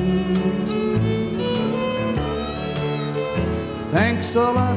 Thanks 3.92 4.34
a 4.34 4.50
lot 4.50 4.76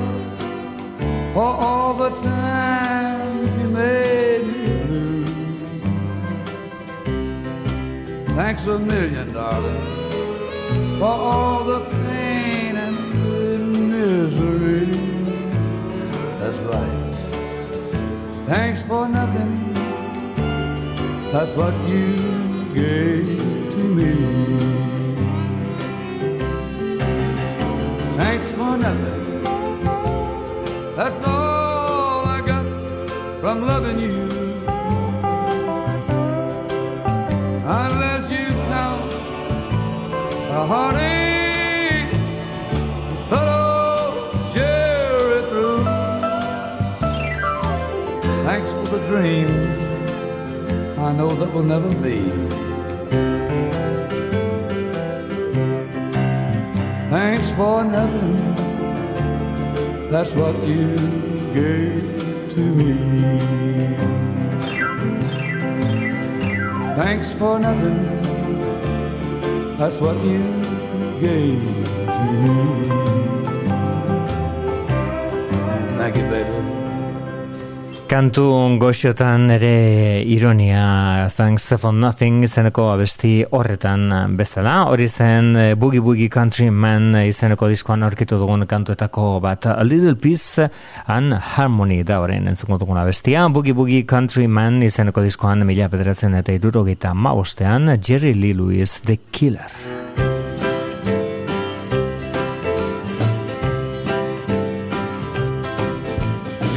for 1.34 1.44
all 1.66 1.96
the 1.96 2.10
times 2.22 3.50
you 3.60 3.70
made 3.70 4.46
me 4.46 4.84
blue. 4.86 5.26
Thanks 8.36 8.64
a 8.68 8.78
million, 8.78 9.34
darling, 9.34 9.82
for 11.00 11.06
all 11.06 11.64
the 11.64 11.91
Thanks 18.52 18.82
for 18.82 19.08
nothing. 19.08 19.74
That's 21.32 21.56
what 21.56 21.74
you 21.88 22.18
gave 22.74 23.40
to 23.76 23.84
me. 23.98 24.12
Thanks 28.18 28.48
for 28.58 28.78
nothing. 28.78 29.44
That's 30.98 31.26
all 31.26 32.26
I 32.26 32.42
got 32.46 32.66
from 33.40 33.66
loving 33.66 34.00
you. 34.00 34.28
Unless 37.86 38.30
you 38.32 38.48
count 38.68 39.12
the 40.52 40.66
heartache, 40.72 41.01
Dreams 49.12 50.98
I 50.98 51.12
know 51.12 51.36
that 51.36 51.52
will 51.54 51.64
never 51.64 51.94
be. 51.96 52.30
Thanks 57.10 57.52
for 57.58 57.84
nothing. 57.84 58.38
That's 60.10 60.32
what 60.32 60.56
you 60.66 60.96
gave 61.54 62.54
to 62.54 62.64
me. 62.80 62.94
Thanks 66.96 67.34
for 67.34 67.60
nothing. 67.60 68.00
That's 69.78 69.98
what 69.98 70.16
you 70.24 70.42
gave 71.20 71.62
to 72.06 72.32
me. 72.32 73.01
Kantu 78.12 78.44
goxotan 78.76 79.46
ere 79.54 80.20
ironia 80.28 81.30
Thanks 81.32 81.70
for 81.80 81.94
Nothing 81.96 82.42
izeneko 82.44 82.90
abesti 82.92 83.46
horretan 83.56 84.36
bezala. 84.36 84.74
Hori 84.92 85.08
zen 85.08 85.56
eh, 85.56 85.76
Boogie 85.80 86.04
Boogie 86.04 86.28
Country 86.28 86.68
Man 86.76 87.16
izeneko 87.22 87.70
diskoan 87.72 88.04
aurkitu 88.04 88.36
dugun 88.42 88.68
kantuetako 88.68 89.40
bat 89.40 89.70
A 89.72 89.86
Little 89.88 90.18
Peace 90.20 90.68
and 91.08 91.38
Harmony 91.54 92.02
da 92.04 92.20
horrein 92.20 92.52
entzuko 92.52 92.82
dugun 92.84 93.00
abestia. 93.00 93.48
Boogie 93.48 93.78
Boogie 93.80 94.04
Country 94.04 94.50
Man 94.52 94.84
izeneko 94.84 95.24
diskoan 95.24 95.64
mila 95.64 95.88
bederatzen 95.88 96.36
eta 96.36 96.52
irurogeita 96.52 97.16
maostean 97.16 97.96
Jerry 97.96 98.36
Lee 98.36 98.60
Lewis 98.60 99.00
The 99.08 99.22
Killer. 99.32 100.31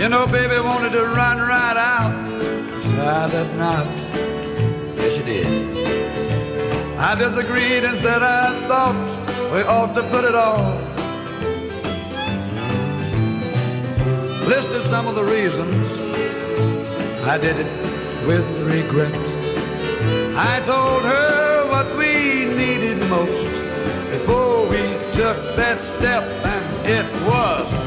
You 0.05 0.11
know, 0.11 0.26
baby 0.26 0.61
wanted 0.61 0.90
to 0.92 1.02
run 1.07 1.38
right 1.38 1.78
out. 1.78 2.12
Tried 2.94 3.30
that 3.30 3.57
night. 3.57 4.96
Yes, 4.98 5.16
she 5.16 5.22
did. 5.22 5.46
I 6.98 7.14
disagreed 7.14 7.84
and 7.84 7.96
said 8.00 8.22
I 8.22 8.68
thought 8.68 8.94
we 9.50 9.62
ought 9.62 9.94
to 9.94 10.02
put 10.11 10.26
it 10.26 10.34
off. 10.34 10.78
Listed 14.46 14.84
some 14.90 15.07
of 15.07 15.14
the 15.14 15.24
reasons 15.24 15.86
I 17.26 17.38
did 17.38 17.57
it 17.61 18.26
with 18.26 18.44
regret. 18.61 19.14
I 20.36 20.61
told 20.66 21.05
her 21.05 21.66
what 21.70 21.96
we 21.96 22.44
needed 22.44 22.98
most 23.09 23.48
before 24.11 24.68
we 24.68 24.82
took 25.16 25.38
that 25.57 25.80
step, 25.96 26.24
and 26.44 26.86
it 26.86 27.11
was 27.26 27.84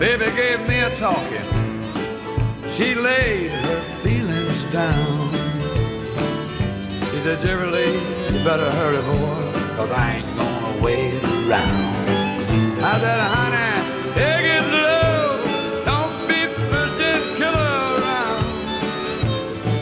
Baby 0.00 0.34
gave 0.34 0.66
me 0.66 0.78
a 0.80 0.88
talking. 0.96 1.44
She 2.74 2.94
laid 2.94 3.50
her 3.50 3.80
feelings 4.02 4.62
down. 4.72 5.30
She 7.10 7.20
said, 7.20 7.38
Jerry 7.42 7.66
you 7.68 8.42
better 8.42 8.70
hurry, 8.70 9.02
boy, 9.02 9.76
cause 9.76 9.90
I 9.90 10.16
ain't 10.16 10.36
gonna 10.38 10.82
wait 10.82 11.22
around. 11.22 12.08
I 12.82 12.98
said, 12.98 13.20
honey, 13.34 14.14
take 14.14 14.46
it 14.56 14.62
slow. 14.70 15.36
Don't 15.84 16.16
be 16.26 16.48
pushing 16.70 17.36
killer 17.36 18.00
around. 18.00 18.44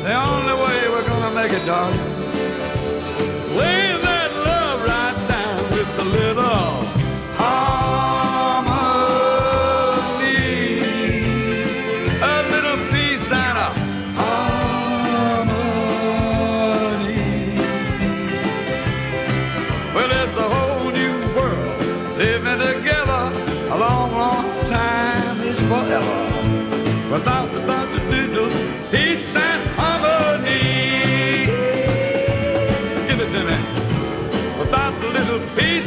The 0.02 0.14
only 0.14 0.54
way 0.64 0.88
we're 0.88 1.06
gonna 1.06 1.32
make 1.32 1.52
it, 1.52 1.64
darling. 1.64 2.17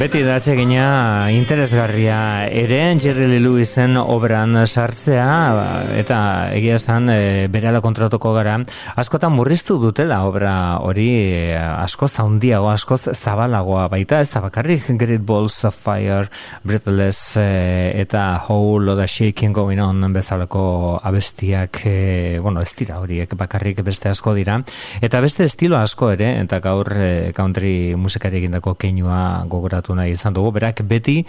Beti 0.01 0.23
da 0.25 0.39
atsegina 0.39 1.29
interesgarria 1.29 2.47
ere 2.49 2.79
Jerry 2.97 3.27
Lee 3.29 3.39
Lewisen 3.43 3.99
obran 4.01 4.57
sartzea 4.65 5.25
ba, 5.53 5.65
eta 5.93 6.17
egia 6.55 6.79
esan 6.79 7.11
e, 7.13 7.45
berehala 7.53 7.83
kontratuko 7.85 8.31
gara. 8.33 8.55
Askotan 8.97 9.35
murriztu 9.37 9.77
dutela 9.77 10.23
obra 10.25 10.53
hori 10.81 11.05
e, 11.27 11.53
asko 11.53 12.09
zaundiago, 12.09 12.71
asko 12.71 12.97
zabalagoa 12.97 13.83
baita, 13.93 14.23
ez 14.25 14.31
bakarrik 14.41 14.87
Great 14.97 15.21
Balls 15.21 15.59
of 15.69 15.77
Fire, 15.77 16.31
Breathless 16.65 17.37
e, 17.37 17.93
eta 18.01 18.41
Whole 18.47 18.87
Loda 18.87 19.05
Shaking 19.05 19.53
Going 19.53 19.83
On 19.85 20.09
bezalako 20.17 20.97
abestiak 20.97 21.83
e, 21.85 22.39
bueno, 22.41 22.65
ez 22.65 22.73
dira 22.73 22.97
horiek 23.03 23.37
bakarrik 23.37 23.85
beste 23.85 24.09
asko 24.09 24.33
dira. 24.33 24.57
Eta 24.99 25.21
beste 25.21 25.45
estilo 25.45 25.77
asko 25.77 26.09
ere 26.17 26.33
eta 26.41 26.57
gaur 26.57 26.89
e, 26.97 27.13
country 27.37 27.93
musikari 27.93 28.41
egindako 28.41 28.73
keinua 28.81 29.45
gogoratu 29.45 29.90
nahi 29.95 30.11
izan 30.15 30.33
dugu, 30.33 30.51
berak 30.51 30.83
beti 30.87 31.23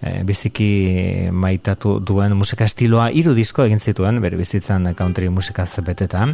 e, 0.00 0.22
biziki 0.24 1.28
maitatu 1.32 1.98
duen 2.00 2.36
musika 2.36 2.64
estiloa 2.64 3.10
hiru 3.10 3.34
disko 3.34 3.64
egin 3.64 3.78
zituen 3.78 4.20
bere 4.20 4.36
bizitzan 4.36 4.94
country 4.94 5.28
musikaz 5.28 5.80
beteta 5.84 6.26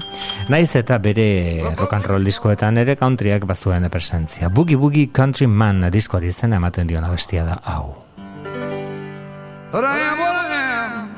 naiz 0.49 0.77
eta 0.77 0.99
bere 0.99 1.29
rock 1.77 1.93
and 1.93 2.07
roll 2.07 2.25
diskoetan 2.25 2.79
ere 2.79 2.97
countryak 2.97 3.45
bazuen 3.47 3.89
presentzia 3.91 4.49
Boogie 4.49 4.77
Boogie 4.77 5.11
Country 5.13 5.47
Man 5.47 5.91
diskoari 5.93 6.33
zen 6.33 6.53
ematen 6.53 6.87
dion 6.87 7.05
abestia 7.05 7.45
da 7.45 7.61
hau 7.65 8.05
But 9.75 9.83
I 9.83 9.99
am 9.99 10.19
what 10.21 10.31
I 10.31 10.63
am, 10.87 11.17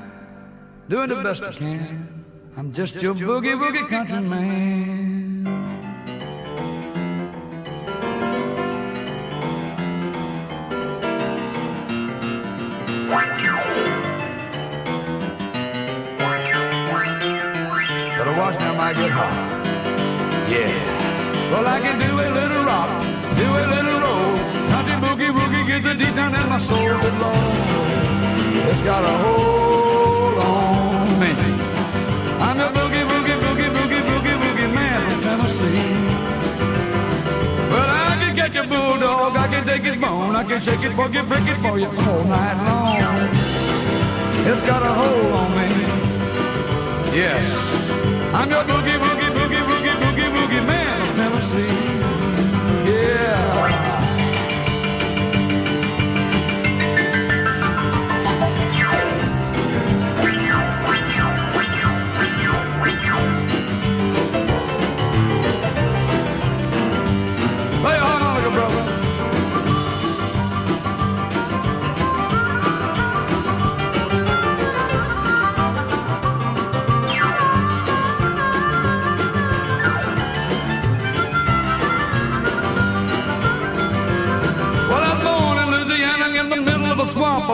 doing 0.89 1.09
the 1.11 1.17
best 1.17 1.43
I 1.43 1.53
can. 1.53 2.17
I'm 2.57 2.73
just 2.73 2.95
your 3.03 3.15
boogie 3.15 3.53
boogie 3.53 3.87
country 3.87 4.19
man. 4.19 5.86
Better 18.19 18.35
watch 18.37 18.59
now, 18.59 18.75
might 18.75 18.97
get 18.97 19.11
hot. 19.13 19.31
Yeah. 20.51 21.51
Well, 21.53 21.67
I 21.69 21.79
can 21.81 21.99
do 22.01 22.19
a 22.19 22.29
little 22.35 22.65
rock, 22.65 22.91
do 23.37 23.47
a 23.47 23.65
little 23.75 24.01
roll. 24.01 24.35
Country 24.73 24.97
boogie 25.05 25.31
woogie 25.31 25.67
gets 25.69 25.87
it 25.87 25.99
deep 25.99 26.15
down 26.17 26.35
in 26.35 26.49
my 26.49 26.59
soul. 26.59 26.79
Good 26.79 27.19
Lord, 27.23 27.39
it's 28.71 28.83
got 28.83 29.05
a 29.05 29.15
hold 29.23 30.39
on 30.39 31.21
me. 31.21 31.33
I'm 32.43 32.59
a 32.59 32.69
boogie 32.75 33.06
A 38.57 38.63
bulldog, 38.63 39.37
I 39.37 39.49
can 39.49 39.67
take 39.67 39.83
his 39.83 40.01
bone, 40.01 40.35
I 40.35 40.43
can 40.43 40.59
shake 40.63 40.83
it, 40.83 40.93
boogie, 40.93 41.29
break 41.29 41.47
it 41.47 41.59
for 41.61 41.79
you 41.79 41.89
all 41.89 42.25
night 42.25 42.57
long. 42.65 42.97
It's 44.47 44.63
got 44.63 44.83
a 44.83 44.93
hold 44.95 45.33
on 45.41 45.51
me. 45.53 45.69
Yes. 47.15 47.45
I'm 48.33 48.49
your 48.49 48.65
boogie, 48.65 48.99
boogie, 48.99 49.31
boogie, 49.37 49.63
boogie, 49.69 49.97
boogie, 50.01 50.31
boogie 50.35 50.67
man 50.67 51.03
of 51.03 51.15
Tennessee. 51.17 52.91
Yeah. 52.91 53.76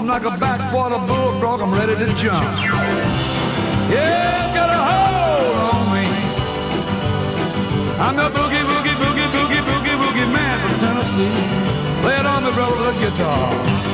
I'm 0.03 0.09
like 0.09 0.25
a 0.25 0.37
backwater 0.37 0.99
bullfrog, 1.07 1.61
I'm 1.61 1.73
ready 1.73 1.95
to 1.95 2.07
jump. 2.15 2.43
Yeah, 3.89 4.53
got 4.53 4.69
a 4.69 4.81
hold 4.91 5.57
on 5.71 5.93
me. 5.95 6.07
I'm 8.03 8.17
the 8.17 8.29
boogie, 8.37 8.65
boogie, 8.67 8.97
boogie, 8.97 9.31
boogie, 9.31 9.63
boogie, 9.63 9.97
boogie 10.03 10.33
man 10.33 10.59
from 10.59 10.81
Tennessee. 10.81 12.03
Play 12.03 12.19
it 12.19 12.27
on 12.27 12.43
the 12.43 12.51
brother 12.51 12.93
the 12.93 12.99
guitar. 12.99 13.92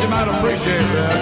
I 0.00 0.06
bought 0.06 0.26
you 0.26 0.32
might 0.32 0.38
appreciate 0.38 0.88
that. 0.94 1.16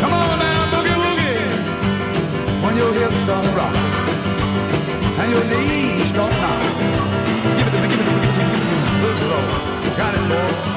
Come 0.00 0.12
on 0.12 0.38
now, 0.38 0.70
boogie 0.72 0.96
woogie. 1.02 2.64
When 2.64 2.76
your 2.76 2.92
hips 2.94 3.16
start 3.22 3.46
rocking 3.54 3.92
and 5.20 5.30
your 5.30 5.44
knees 5.44 6.08
start 6.10 6.32
knocking. 6.32 6.92
Give 7.58 7.66
it 7.66 7.70
to 7.70 7.78
me, 7.80 7.88
give 7.88 8.00
it 8.00 8.04
to 8.04 8.12
me, 8.12 8.20
give 8.20 8.30
it 8.30 8.38
to 8.38 8.44
me. 8.44 8.56
Good 9.02 9.18
Lord. 9.30 9.96
Got 9.96 10.14
it, 10.14 10.28
boy. 10.28 10.71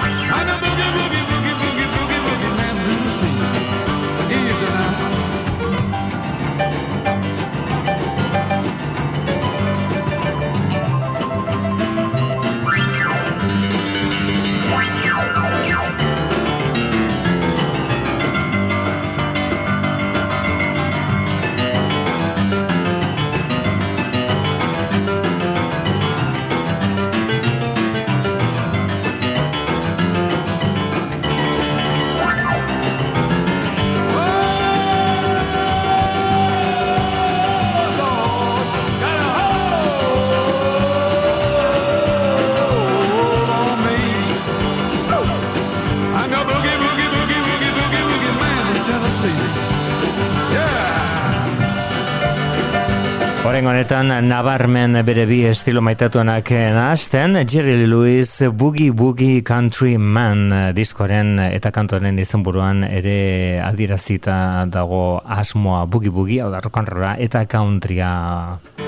Horen 53.45 53.67
honetan, 53.69 54.09
nabarmen 54.25 54.97
bere 55.05 55.27
bi 55.29 55.43
estilo 55.45 55.77
maitatuenak 55.85 56.49
nahazten, 56.73 57.37
Jerry 57.45 57.85
Lewis 57.85 58.39
Boogie 58.57 58.89
Boogie 58.89 59.43
Country 59.45 59.99
Man 60.01 60.49
diskoren 60.73 61.37
eta 61.37 61.69
kantoren 61.69 62.17
izenburuan 62.17 62.81
ere 62.87 63.61
adirazita 63.61 64.65
dago 64.65 65.21
asmoa 65.21 65.83
Boogie 65.85 66.09
Boogie, 66.09 66.39
hau 66.41 66.49
da 66.49 66.63
rock'n'rolla 66.65 67.11
eta 67.21 67.43
countrya 67.45 68.09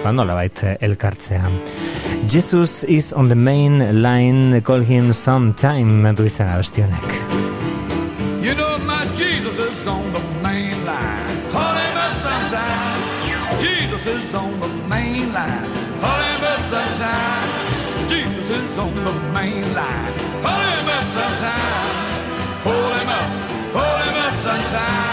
ba 0.02 0.12
nola 0.12 0.34
bait 0.40 0.64
elkartzea. 0.82 1.52
Jesus 2.26 2.82
is 2.90 3.14
on 3.14 3.30
the 3.30 3.38
main 3.38 4.02
line, 4.02 4.64
call 4.66 4.82
him 4.82 5.14
sometime, 5.14 6.16
du 6.16 6.26
izan 6.26 6.50
abestionek. 6.56 7.14
You 8.42 8.56
know 8.56 8.80
my 8.90 9.06
Jesus 9.22 9.54
is 9.54 9.88
on 9.88 10.02
the 10.14 10.37
On 18.80 18.94
the 18.94 19.12
main 19.34 19.64
line. 19.74 20.14
Call 20.44 20.62
him 20.62 20.88
up 20.88 21.08
sometime. 21.18 22.62
Pull 22.62 22.94
him 22.94 23.10
up. 23.10 23.74
Pull 23.74 23.98
him 24.06 24.18
up 24.24 24.36
sometime. 24.44 25.07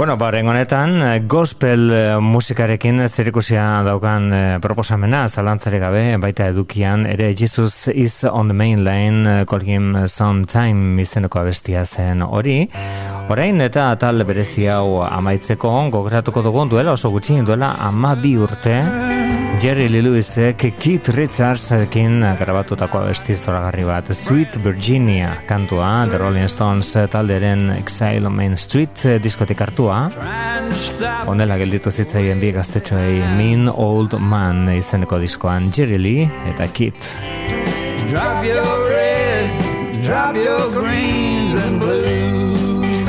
Bueno, 0.00 0.16
ba, 0.16 0.28
honetan, 0.28 1.02
eh, 1.02 1.22
gospel 1.28 1.90
eh, 1.92 2.18
musikarekin 2.20 3.06
zerikusia 3.06 3.82
daukan 3.84 4.32
eh, 4.32 4.58
proposamena, 4.58 5.28
zalantzarik 5.28 5.82
gabe, 5.82 6.16
baita 6.16 6.46
edukian, 6.48 7.04
ere 7.04 7.34
Jesus 7.36 7.88
is 7.88 8.24
on 8.24 8.48
the 8.48 8.54
main 8.54 8.82
line, 8.82 9.44
call 9.44 9.60
him 9.60 10.08
sometime 10.08 10.98
izeneko 11.02 11.40
abestia 11.40 11.84
zen 11.84 12.22
hori. 12.22 12.70
Orain 13.28 13.60
eta 13.60 13.94
tal 14.00 14.24
berezi 14.24 14.64
hau 14.72 15.02
amaitzeko, 15.04 15.90
gogoratuko 15.92 16.40
dugu 16.48 16.64
duela 16.70 16.96
oso 16.96 17.10
gutxi, 17.10 17.42
duela 17.44 17.74
ama 17.78 18.14
bi 18.16 18.38
urte, 18.38 18.80
Jerry 19.60 19.88
Lee 19.92 20.00
Lewisek 20.00 20.62
Keith 20.80 21.10
Richardsekin 21.12 22.22
grabatutako 22.40 23.02
abesti 23.02 23.34
zoragarri 23.36 23.84
bat, 23.84 24.08
Sweet 24.16 24.56
Virginia 24.64 25.34
kantua, 25.46 26.06
The 26.08 26.16
Rolling 26.18 26.48
Stones 26.48 26.94
talderen 27.12 27.68
Exile 27.76 28.26
on 28.26 28.32
Main 28.38 28.56
Street 28.56 29.04
diskotik 29.20 29.60
hartua, 29.60 29.98
Honela 31.28 31.58
gelditu 31.60 31.92
zitzaien 31.92 32.40
bi 32.40 32.54
gaztetxoei 32.56 33.20
Mean 33.36 33.68
Old 33.68 34.16
Man 34.16 34.64
izeneko 34.72 35.20
diskoan 35.20 35.68
Jerry 35.76 36.00
Lee 36.00 36.30
eta 36.54 36.64
Kit. 36.72 36.96
Drop 38.08 38.42
your 38.42 38.88
reds, 38.88 40.06
drop 40.08 40.40
your 40.40 40.72
greens 40.72 41.60
and 41.68 41.80
blues. 41.84 43.08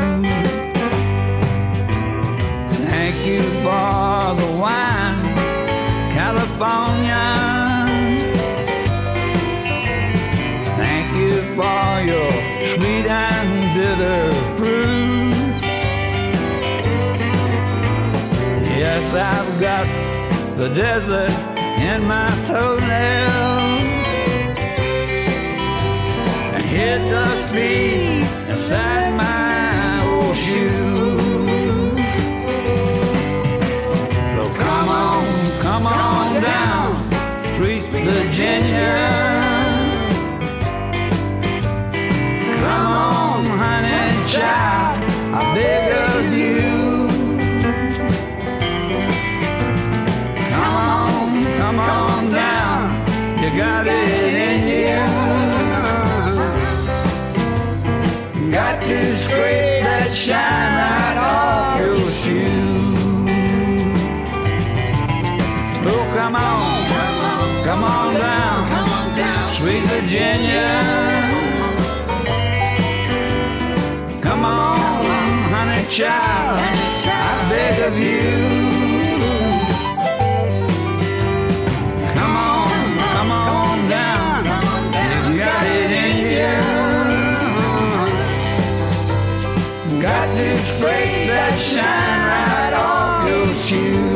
Thank 2.92 3.16
you 3.26 3.40
for 3.64 4.36
the 4.36 4.52
wine, 4.60 4.91
California. 6.62 7.26
Thank 10.78 11.08
you 11.18 11.42
for 11.58 12.02
your 12.06 12.32
sweet 12.74 13.08
and 13.08 13.50
bitter 13.76 14.32
fruit. 14.58 15.62
Yes, 18.78 19.04
I've 19.14 19.60
got 19.60 19.88
the 20.58 20.70
desert 20.76 21.32
in 21.82 22.06
my 22.06 22.30
toenails 22.46 23.82
and 26.54 26.64
hit 26.64 27.00
the 27.10 27.48
street 27.48 28.28
inside 28.52 29.01
Virginia. 38.04 38.98
Come 42.64 42.94
on, 42.94 43.46
honey, 43.46 44.28
child, 44.28 44.98
I 45.34 45.42
beg 45.54 45.92
of 45.94 46.34
you. 46.34 46.72
Come 50.50 50.76
on, 50.76 51.28
come 51.60 51.80
on 51.80 52.32
down, 52.32 52.84
you 53.40 53.50
got 53.56 53.86
it 53.86 54.34
in 54.50 54.60
you. 54.82 55.06
Got 58.52 58.82
to 58.82 59.14
scrape 59.14 59.84
that 59.84 60.12
shine 60.12 61.01
Virginia. 70.12 70.68
Come 74.22 74.44
on, 74.44 75.06
honey 75.54 75.86
child, 75.90 76.60
I 76.60 77.50
beg 77.50 77.80
of 77.88 77.98
you. 77.98 78.32
Come 82.14 82.36
on, 82.36 82.98
come 83.14 83.32
on 83.32 83.88
down, 83.88 84.44
you 85.32 85.40
got 85.40 85.66
it 85.80 85.92
in 86.04 86.16
you. 86.36 86.56
Got 90.02 90.28
to 90.36 90.48
scrape 90.66 91.28
that 91.30 91.56
shine 91.58 92.22
right 92.28 92.74
off 92.74 93.30
your 93.30 93.48
shoe. 93.64 94.11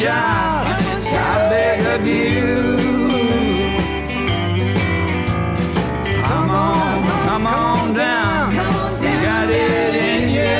Child, 0.00 0.66
I 1.12 1.48
beg 1.50 1.80
of 1.94 2.06
you. 2.06 2.40
Come 6.24 6.50
on, 6.50 7.06
come 7.26 7.46
on 7.46 7.94
down, 7.94 8.54
you 9.02 9.14
got 9.28 9.50
it 9.50 9.94
in 10.08 10.30
you. 10.38 10.56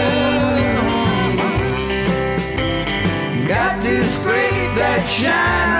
Got 3.48 3.80
to 3.80 4.04
scrape 4.12 4.74
that 4.76 5.02
shine 5.08 5.79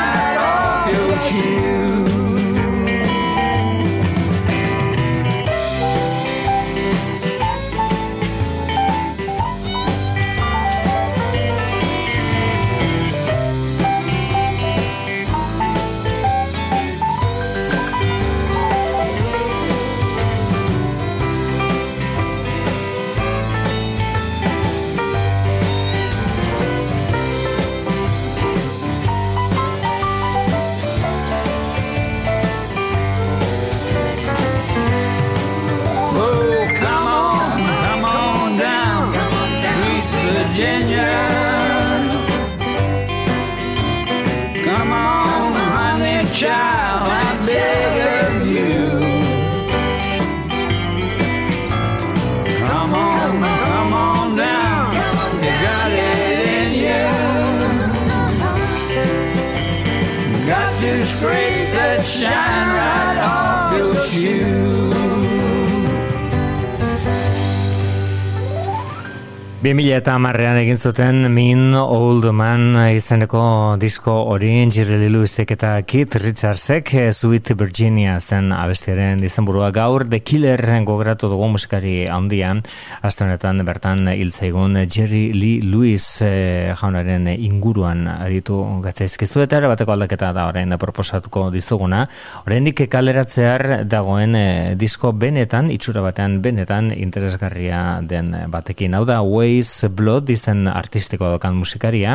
2000 69.60 69.92
eta 69.92 70.14
marrean 70.16 70.56
egin 70.56 70.78
zuten 70.80 71.26
Mean 71.34 71.74
Old 71.76 72.24
Man 72.32 72.78
izeneko 72.96 73.76
disko 73.76 74.14
hori 74.32 74.54
Jerry 74.72 75.10
Lewisek 75.12 75.50
eta 75.52 75.74
Keith 75.84 76.16
Richardsek 76.16 76.94
eh, 76.96 77.10
Sweet 77.12 77.50
Virginia 77.60 78.14
zen 78.24 78.54
abestiaren 78.56 79.20
dizenburua 79.20 79.68
gaur 79.70 80.06
The 80.08 80.22
Killer 80.24 80.62
gogratu 80.88 81.28
dugu 81.28 81.50
musikari 81.52 82.06
handia 82.08 82.54
aste 83.02 83.26
honetan 83.26 83.60
bertan 83.68 84.08
hiltzaigun 84.08 84.78
Jerry 84.88 85.34
Lee 85.36 85.60
Lewis 85.60 86.22
eh, 86.24 86.72
jaunaren 86.80 87.28
inguruan 87.28 88.08
aditu 88.08 88.62
gatzaizkizu. 88.80 89.44
Eta 89.44 89.60
bateko 89.68 89.92
aldaketa 89.92 90.32
da 90.32 90.46
orain 90.48 90.72
proposatuko 90.80 91.50
dizuguna. 91.52 92.06
Oraindik 92.46 92.86
kaleratzear 92.88 93.84
dagoen 93.84 94.40
eh, 94.40 94.72
disko 94.80 95.12
benetan 95.12 95.68
itxura 95.68 96.00
batean 96.08 96.40
benetan 96.40 96.94
interesgarria 96.96 98.00
den 98.00 98.32
batekin. 98.48 98.96
Hau 98.96 99.04
da 99.04 99.20
Ways 99.50 99.84
Blood 99.90 100.30
izen 100.30 100.68
artistiko 100.70 101.26
dokan 101.32 101.56
musikaria. 101.58 102.14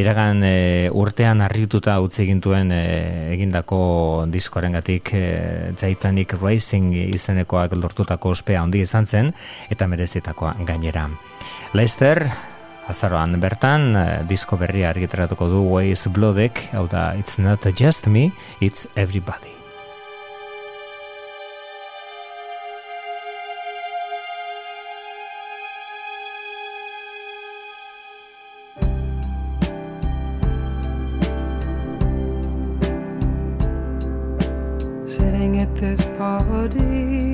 Iragan 0.00 0.42
e, 0.42 0.90
urtean 0.90 1.44
arrituta 1.44 1.94
utzi 2.02 2.24
egintuen 2.24 2.72
e, 2.74 2.80
egindako 3.36 3.78
diskoarengatik 4.32 5.12
e, 5.14 5.22
Titanic 5.78 6.34
Racing 6.40 6.96
izenekoak 7.04 7.78
lortutako 7.78 8.34
ospea 8.34 8.64
handi 8.64 8.82
izan 8.82 9.06
zen 9.06 9.30
eta 9.70 9.86
merezitakoa 9.86 10.56
gainera. 10.66 11.06
Leicester 11.78 12.24
Azaroan 12.90 13.38
bertan, 13.38 13.92
disko 14.26 14.58
berria 14.58 14.90
argitaratuko 14.90 15.46
du 15.52 15.62
Ways 15.70 16.08
Bloodek, 16.10 16.66
hau 16.74 16.88
da 16.90 17.12
It's 17.14 17.38
Not 17.38 17.70
Just 17.78 18.10
Me, 18.10 18.32
It's 18.58 18.88
Everybody. 18.96 19.61
At 35.42 35.74
this 35.74 36.04
party, 36.16 37.31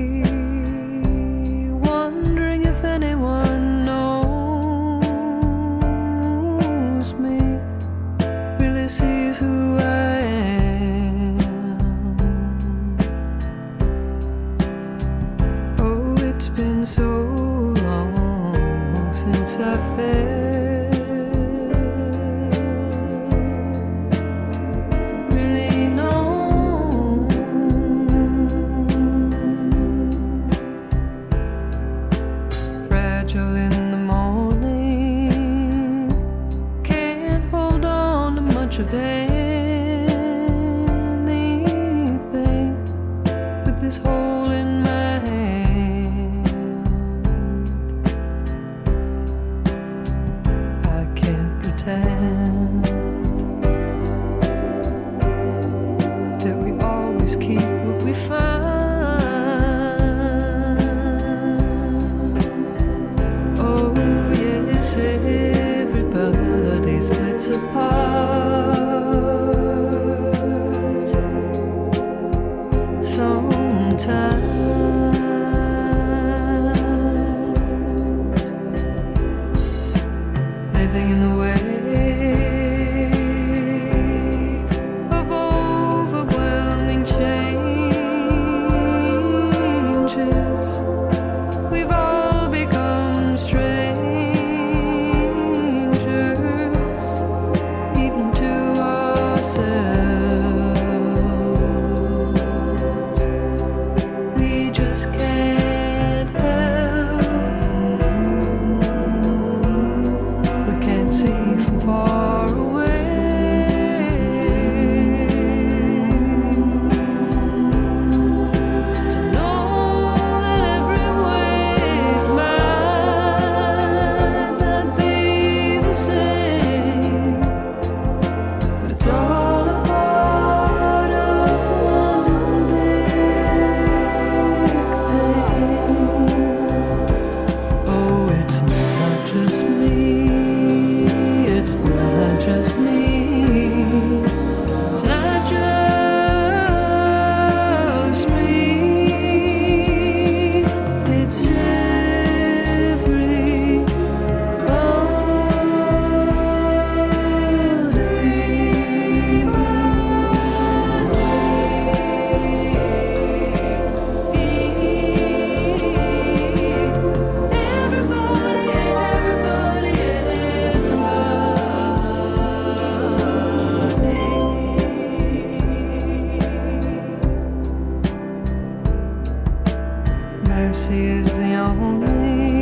mercy 180.59 181.07
is 181.07 181.39
the 181.39 181.55
only 181.55 182.58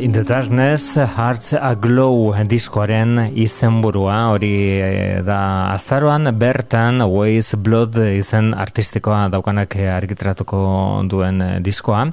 in 0.00 0.12
the 0.12 0.24
darkness, 0.24 0.96
Hearts 0.96 1.52
Aglow 1.52 2.32
diskoaren 2.48 3.18
izenburua 3.36 4.30
hori 4.32 4.52
eh, 4.80 5.20
da 5.24 5.74
azaroan 5.74 6.30
bertan 6.40 7.02
Ways 7.04 7.54
Blood 7.60 7.98
izen 8.08 8.54
artistikoa 8.54 9.28
daukanak 9.28 9.76
eh, 9.76 9.90
argitratuko 9.92 10.60
duen 11.04 11.42
eh, 11.44 11.60
diskoa. 11.60 12.06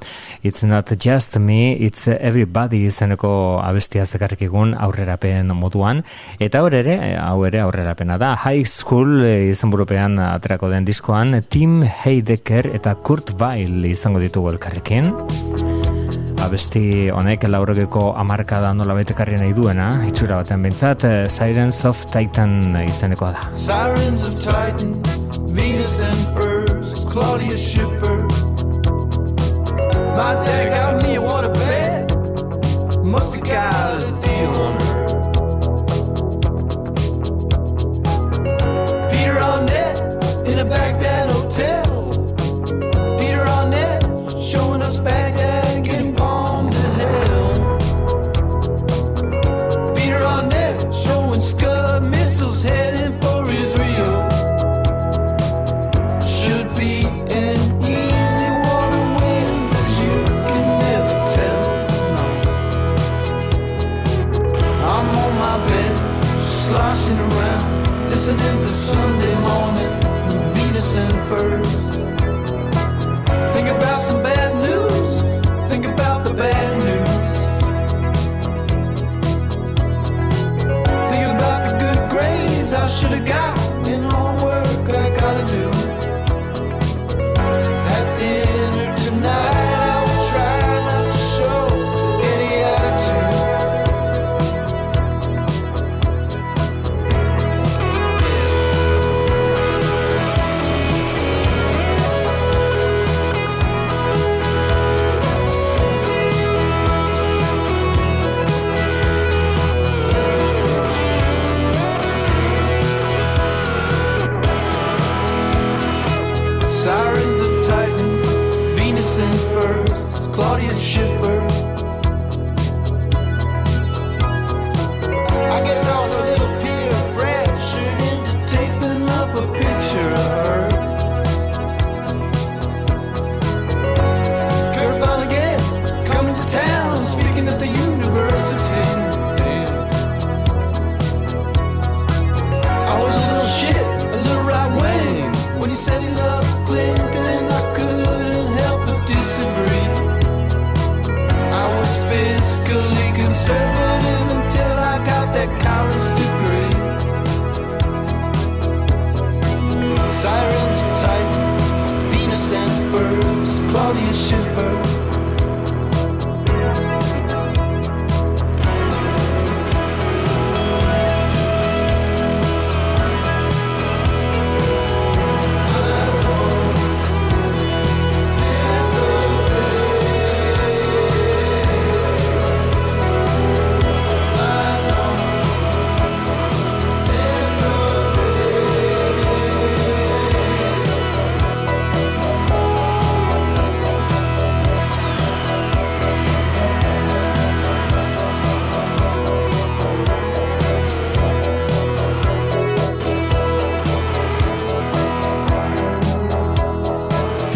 It's 0.44 0.64
not 0.64 0.92
just 1.00 1.40
me, 1.40 1.78
it's 1.80 2.08
everybody 2.08 2.84
izeneko 2.90 3.62
abestia 3.64 4.06
zekarrikigun 4.06 4.76
aurrerapen 4.76 5.56
moduan. 5.56 6.04
Eta 6.40 6.66
hor 6.66 6.76
ere, 6.76 7.00
hau 7.22 7.46
ere 7.48 7.64
aurrerapena 7.64 8.20
da, 8.20 8.36
High 8.44 8.68
School 8.68 9.24
izenburupean 9.24 10.20
aterako 10.34 10.74
den 10.76 10.88
diskoan, 10.88 11.44
Tim 11.48 11.84
Heidecker 11.84 12.74
eta 12.76 12.98
Kurt 13.00 13.38
Weill 13.40 13.88
izango 13.94 14.20
ditugu 14.24 14.52
elkarrekin. 14.58 15.14
Abesti 16.48 17.10
honek 17.12 17.44
laurogeko 17.52 18.14
amarkada 18.16 18.70
nola 18.72 18.94
baitekarri 18.96 19.36
nahi 19.36 19.52
duena, 19.58 19.88
itxura 20.08 20.38
baten 20.40 20.62
bintzat, 20.64 21.04
Sirens 21.28 21.82
of 21.90 22.06
Titan 22.14 22.72
izenekoa 22.86 23.34
da. 23.36 23.42
Sirens 23.52 24.24
of 24.24 24.38
Titan, 24.40 24.96
Venus 25.52 26.00
and 26.08 26.24
Furs, 26.38 27.04
Claudia 27.12 27.58
Schiffer. 27.58 28.24
My 30.16 30.40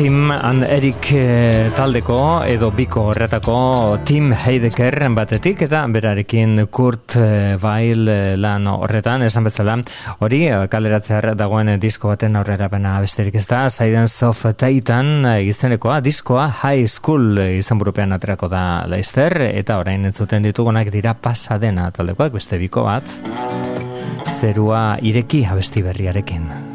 Tim 0.02 0.32
and 0.32 0.64
Eric 0.64 1.11
eh, 1.14 1.69
taldeko 1.78 2.41
edo 2.49 2.72
biko 2.73 3.03
horretako 3.11 3.99
Tim 4.02 4.32
Heidecker 4.34 4.95
batetik 5.14 5.61
eta 5.68 5.84
berarekin 5.94 6.64
Kurt 6.73 7.19
eh, 7.22 7.53
Weill 7.61 8.10
eh, 8.10 8.34
lan 8.34 8.65
horretan 8.72 9.22
esan 9.28 9.45
bezala 9.45 9.76
hori 10.26 10.40
kaleratzear 10.73 11.36
dagoen 11.38 11.69
disko 11.84 12.10
baten 12.10 12.40
aurrerapena 12.40 12.95
besterik 13.06 13.38
ez 13.38 13.45
da 13.45 13.68
Silence 13.69 14.26
of 14.26 14.41
Titan 14.57 15.30
izenekoa 15.45 15.99
diskoa 16.02 16.49
High 16.64 16.90
School 16.90 17.38
izenburupean 17.60 18.18
aterako 18.18 18.49
da 18.49 18.65
Leicester 18.90 19.38
eta 19.52 19.78
orain 19.84 20.10
entzuten 20.10 20.49
ditugunak 20.49 20.90
dira 20.90 21.14
pasadena 21.14 21.91
taldekoak 21.94 22.34
beste 22.41 22.57
biko 22.57 22.90
bat 22.90 23.06
zerua 24.40 24.98
ireki 24.98 25.45
abesti 25.45 25.86
berriarekin. 25.86 26.70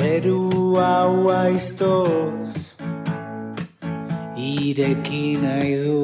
Zeru 0.00 0.80
hau 0.80 1.28
aiztoz 1.28 2.68
Ireki 4.50 5.24
nahi 5.42 5.74
du. 5.82 5.96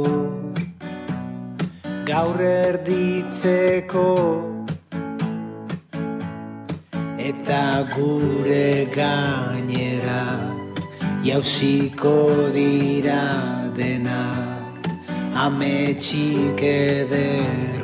Gaur 2.11 2.43
erditzeko 2.49 4.11
Eta 7.31 7.63
gure 7.95 8.69
gainera 8.99 10.21
Jauziko 11.29 12.19
dira 12.59 13.23
dena. 13.81 14.21
Ametxik 15.47 16.69
ederrena 16.75 17.76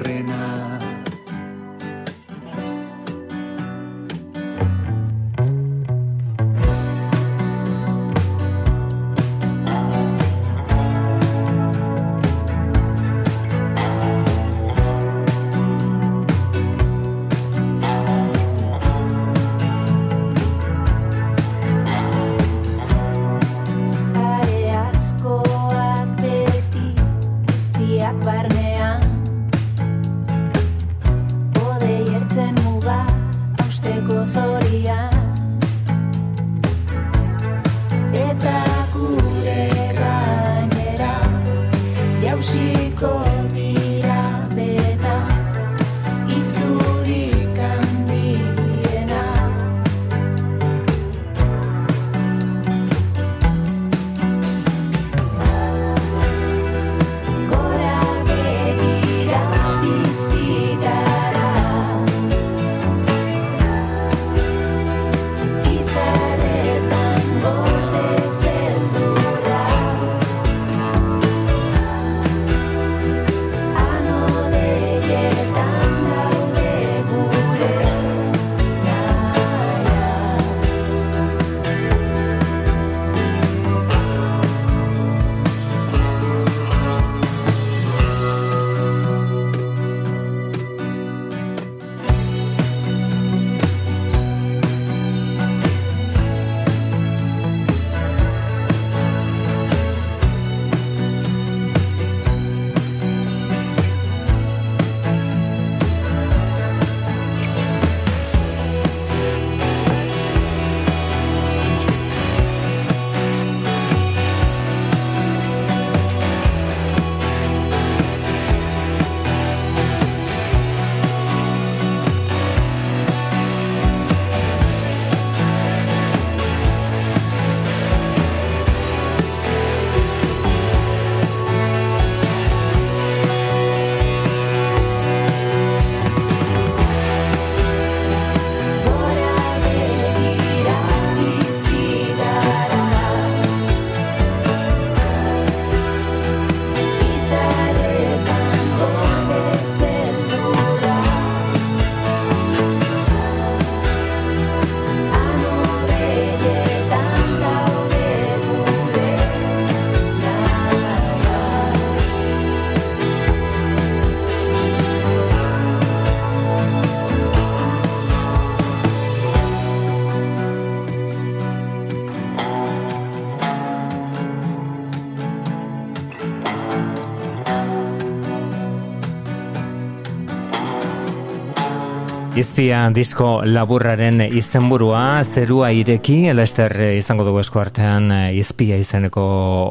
Izpia 182.63 182.85
disko 182.95 183.29
laburraren 183.43 184.21
izenburua 184.39 185.25
zerua 185.27 185.73
ireki 185.75 186.31
Lester 186.31 186.71
izango 186.95 187.25
dugu 187.27 187.41
esku 187.41 187.59
artean 187.59 188.07
izpia 188.39 188.77
izeneko 188.79 189.25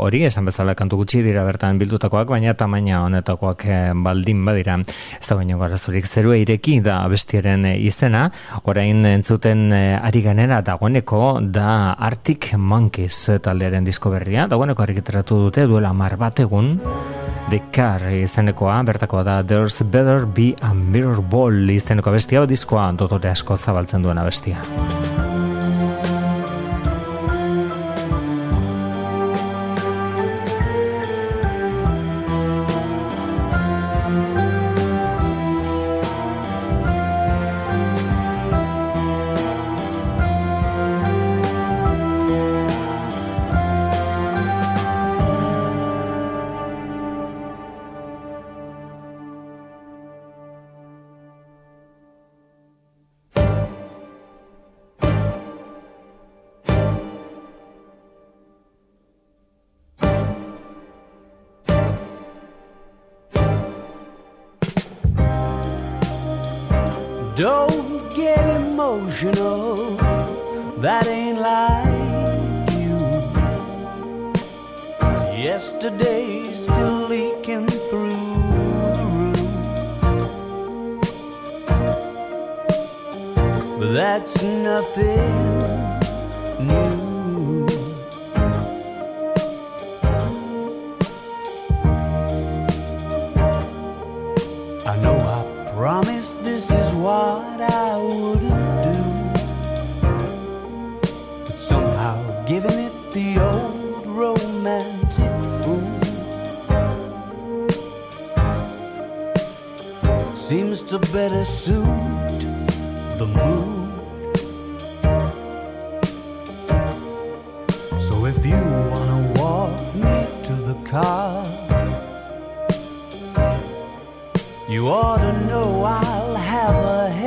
hori 0.03 0.26
esan 0.27 0.49
bezala 0.49 0.76
kantu 0.76 0.99
gutxi 0.99 1.22
dira 1.23 1.45
bertan 1.47 1.80
bildutakoak 1.80 2.27
baina 2.34 2.51
tamaina 2.59 2.99
honetakoak 3.05 3.63
eh, 3.63 3.80
baldin 3.95 4.43
badira. 4.43 4.76
Ez 5.22 5.23
da 5.23 5.39
baino 5.39 5.55
garazurik 5.63 6.03
zerua 6.03 6.35
ireki 6.41 6.81
da 6.84 6.99
bestiaren 7.07 7.69
izena. 7.77 8.26
Orain 8.68 9.07
entzuten 9.13 9.72
eh, 9.72 9.95
ari 9.95 10.26
ganera 10.27 10.59
dagoeneko 10.59 11.39
da 11.47 11.95
Arctic 11.95 12.51
Monkeys 12.57 13.23
taldearen 13.39 13.88
disko 13.88 14.11
berria. 14.11 14.51
Dagoeneko 14.51 14.84
argiteratu 14.84 15.45
dute 15.47 15.63
duela 15.63 15.95
mar 15.95 16.19
bat 16.19 16.43
egun 16.43 16.76
The 17.49 17.59
Car 17.73 18.05
izenekoa, 18.13 18.77
bertakoa 18.84 19.23
da 19.23 19.41
There's 19.43 19.81
Better 19.84 20.26
Be 20.26 20.53
a 20.61 20.73
Mirror 20.73 21.22
Ball 21.22 21.69
izeneko 21.73 22.13
bestia, 22.13 22.45
diskoa 22.47 22.91
dotore 22.95 23.31
asko 23.31 23.57
zabaltzen 23.57 24.05
duena 24.05 24.23
bestia. 24.27 24.61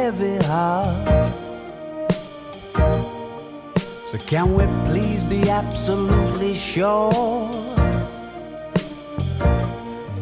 Heavy 0.04 0.36
heart. 0.44 1.32
So 4.10 4.18
can 4.26 4.54
we 4.54 4.64
please 4.86 5.24
be 5.24 5.48
absolutely 5.48 6.54
sure 6.54 7.48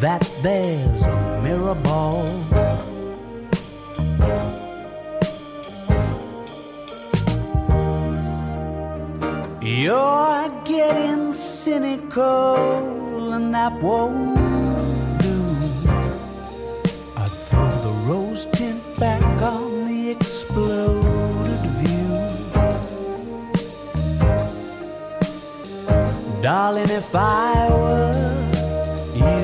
that 0.05 0.23
there's 0.41 1.03
a 1.03 1.41
mirror 1.43 1.75
ball? 1.75 2.29
You're 9.61 10.49
getting 10.65 11.33
cynical, 11.33 13.35
and 13.35 13.53
that 13.53 13.73
won't 13.83 14.32
Darling, 26.65 26.91
if 26.91 27.13
I 27.13 27.69
were 27.71 28.15
you, 29.17 29.43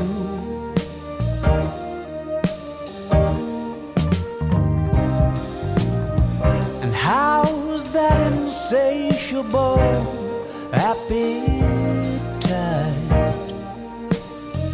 and 6.81 6.95
how's 6.95 7.89
that 7.89 8.17
insatiable 8.33 9.81
appetite? 10.73 11.35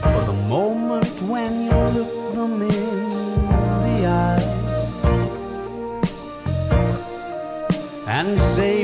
For 0.02 0.22
the 0.30 0.38
moment 0.46 1.22
when 1.22 1.52
you 1.64 1.78
look 1.96 2.34
them 2.34 2.60
in 2.60 3.08
the 3.84 3.96
eye 4.06 4.44
and 8.06 8.38
say, 8.38 8.83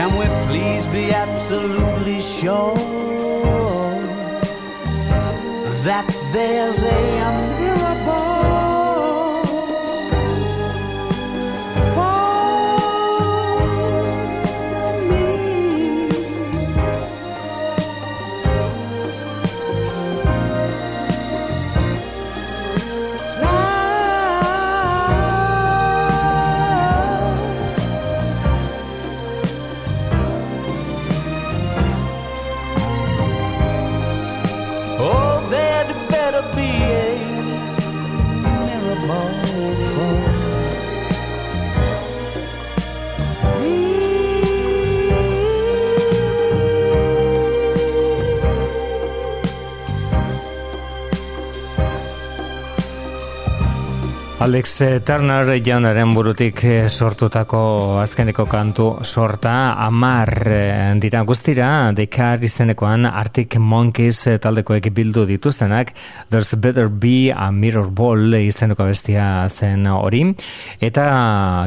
can 0.00 0.16
we 0.16 0.26
please 0.48 0.86
be 0.86 1.12
absolutely 1.12 2.22
sure 2.22 2.74
that 5.84 6.08
there's 6.32 6.82
a 6.84 7.49
Alex 54.50 54.82
Turner 55.06 55.46
jaunaren 55.62 56.10
burutik 56.10 56.58
eh, 56.66 56.88
sortutako 56.90 57.60
azkeneko 58.02 58.48
kantu 58.50 58.86
sorta. 59.06 59.76
Amar 59.78 60.32
eh, 60.50 60.88
dira 60.98 61.20
guztira 61.22 61.68
dekar 61.94 62.42
izenekoan 62.42 63.06
Arctic 63.06 63.60
Monkeys 63.62 64.24
eh, 64.26 64.40
taldekoek 64.42 64.88
bildu 64.90 65.22
dituztenak. 65.28 65.92
There's 66.34 66.50
Better 66.58 66.90
Be 66.90 67.30
a 67.30 67.52
Mirror 67.54 67.92
Ball 67.94 68.40
izeneko 68.40 68.88
bestia 68.90 69.46
zen 69.46 69.86
hori. 69.86 70.24
Eta 70.82 71.06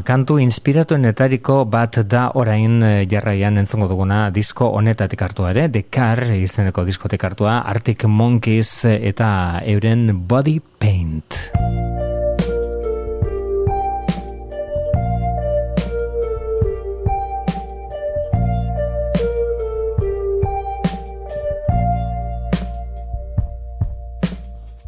kantu 0.03 0.41
inspiratuenetariko 0.43 1.61
bat 1.63 2.01
da 2.03 2.33
orain 2.35 2.83
jarraian 3.07 3.63
entzongo 3.63 3.87
duguna 3.93 4.25
disko 4.35 4.73
honetatik 4.75 5.23
hartua 5.23 5.55
ere. 5.55 5.69
Dekar 5.71 6.25
izeneko 6.35 6.83
diskotik 6.83 7.23
hartua 7.23 7.61
Arctic 7.63 8.03
Monkeys 8.11 8.81
eta 8.91 9.61
euren 9.63 10.09
Body 10.27 10.59
Paint 10.59 12.11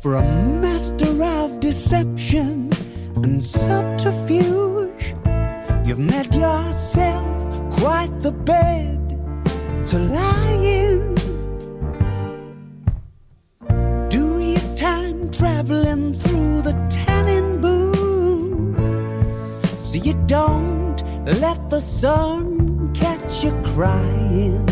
For 0.05 0.13
a 0.17 0.21
master 0.21 1.23
of 1.23 1.59
deception 1.59 2.69
and 3.15 3.43
subterfuge, 3.43 5.15
you've 5.83 5.97
made 5.97 6.31
yourself 6.35 7.73
quite 7.73 8.11
the 8.19 8.31
bed 8.31 8.99
to 9.87 9.97
lie 9.97 10.59
in. 10.61 11.15
Do 14.09 14.39
your 14.43 14.75
time 14.75 15.31
traveling 15.31 16.13
through 16.19 16.61
the 16.61 16.73
tanning 16.87 17.59
booth 17.59 18.77
so 19.79 19.97
you 19.97 20.13
don't 20.27 21.01
let 21.41 21.67
the 21.71 21.81
sun 21.81 22.93
catch 22.93 23.43
you 23.43 23.59
crying. 23.73 24.67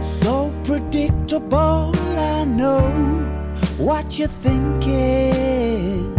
So 0.00 0.54
predictable, 0.62 1.92
know 2.56 2.90
what 3.78 4.18
you're 4.18 4.28
thinking. 4.28 6.12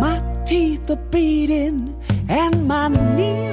My 0.00 0.22
teeth 0.44 0.90
are 0.90 0.96
beating 1.10 1.96
and 2.28 2.68
my 2.68 2.88
knees 2.88 3.49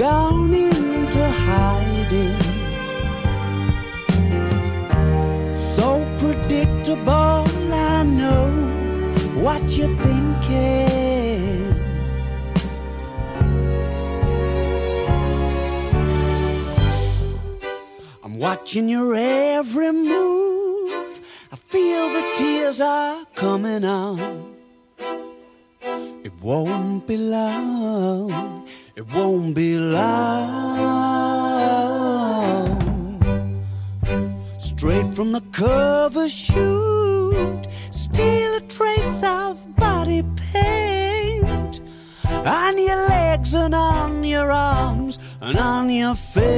gone 0.00 0.54
into 0.54 1.22
hiding. 1.46 2.40
So 5.76 5.88
predictable, 6.16 7.44
I 7.70 8.02
know 8.04 8.50
what 9.44 9.60
you're 9.76 9.94
thinking. 9.96 11.74
I'm 18.24 18.38
watching 18.38 18.88
your 18.88 19.14
every 19.14 19.92
move. 19.92 21.20
I 21.52 21.56
feel 21.56 22.08
the 22.08 22.24
tears 22.36 22.80
are 22.80 23.26
coming 23.34 23.84
on. 23.84 24.54
It 26.24 26.32
won't 26.40 27.06
be 27.06 27.18
long. 27.18 28.66
It 29.00 29.08
won't 29.14 29.54
be 29.54 29.78
long. 29.78 30.76
Straight 34.58 35.14
from 35.14 35.32
the 35.32 35.40
cover 35.52 36.28
shoot, 36.28 37.62
steal 37.90 38.56
a 38.56 38.60
trace 38.68 39.22
of 39.24 39.74
body 39.76 40.22
paint 40.52 41.80
on 42.28 42.76
your 42.76 43.08
legs 43.08 43.54
and 43.54 43.74
on 43.74 44.22
your 44.22 44.52
arms 44.52 45.18
and 45.40 45.58
on 45.58 45.88
your 45.88 46.14
face. 46.14 46.50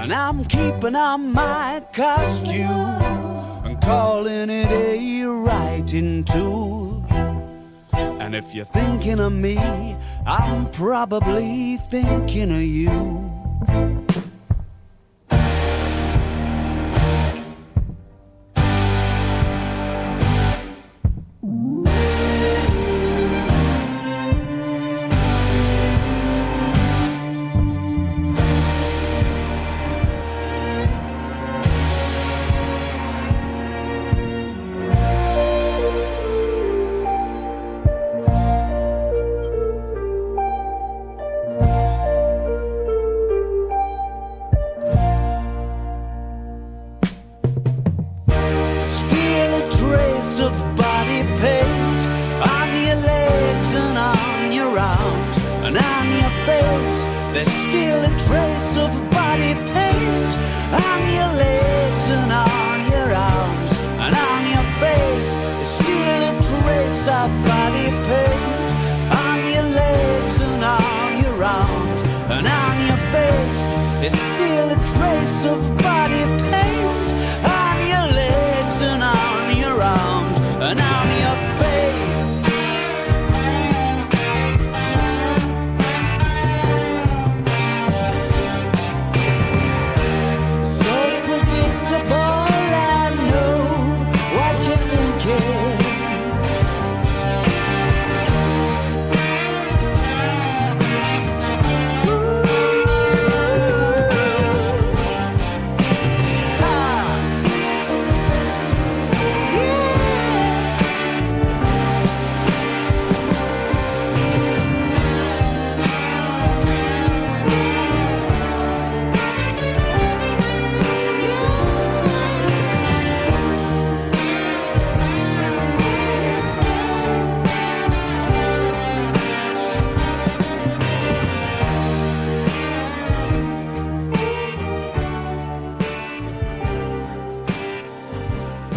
And 0.00 0.14
I'm 0.14 0.46
keeping 0.46 0.96
on 0.96 1.30
my 1.30 1.82
costume 1.92 3.66
and 3.66 3.78
calling 3.82 4.48
it 4.48 4.70
a 4.70 5.24
writing 5.26 6.24
tool. 6.24 6.83
And 8.24 8.34
if 8.34 8.54
you're 8.54 8.64
thinking 8.64 9.20
of 9.20 9.34
me, 9.34 9.58
I'm 10.26 10.70
probably 10.70 11.76
thinking 11.76 12.50
of 12.50 12.62
you. 12.62 13.33
There's 74.04 74.20
still 74.20 74.70
a 74.70 74.74
trace 74.74 75.46
of 75.46 75.78
body 75.78 76.24
paint 76.52 77.14
on 77.42 77.76
your 77.88 78.06
legs 78.12 78.82
and 78.82 79.02
on 79.02 79.56
your 79.56 79.82
arms 79.82 80.38
and 80.60 80.78
on 80.78 81.08
your 81.22 81.58
face. 81.58 81.63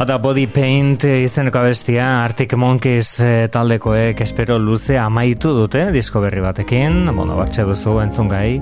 da 0.08 0.18
Body 0.24 0.46
Paint 0.48 1.04
eh, 1.04 1.26
izeneko 1.26 1.60
abestia 1.60 2.06
Arctic 2.24 2.54
Monkeys 2.56 3.10
eh, 3.20 3.50
taldekoek 3.52 4.22
espero 4.24 4.56
luze 4.60 4.96
amaitu 4.98 5.52
dute 5.52 5.82
disko 5.92 6.22
berri 6.24 6.40
batekin, 6.40 7.10
bueno, 7.12 7.36
batxe 7.36 7.66
duzu 7.68 7.98
entzun 8.00 8.30
gai, 8.32 8.62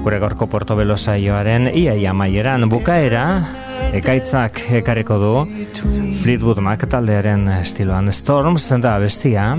gure 0.00 0.20
gorko 0.22 0.48
portobelo 0.48 0.96
saioaren 0.96 1.68
iaia 1.68 2.14
maieran 2.16 2.64
bukaera, 2.72 3.24
ekaitzak 4.00 4.62
ekarriko 4.80 5.18
du 5.20 5.34
Fleetwood 6.22 6.62
Mac 6.64 6.88
taldearen 6.88 7.44
estiloan. 7.58 8.08
Storms 8.12 8.70
da 8.80 8.96
abestia. 8.96 9.50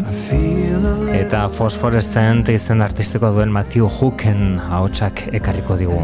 Eta 1.13 1.45
Phosphorescent 1.53 2.49
izen 2.53 2.81
artistikoa 2.85 3.35
duen 3.37 3.53
Matthew 3.53 3.87
Hooken 3.99 4.57
ahotsak 4.69 5.27
ekarriko 5.29 5.77
digu. 5.77 6.03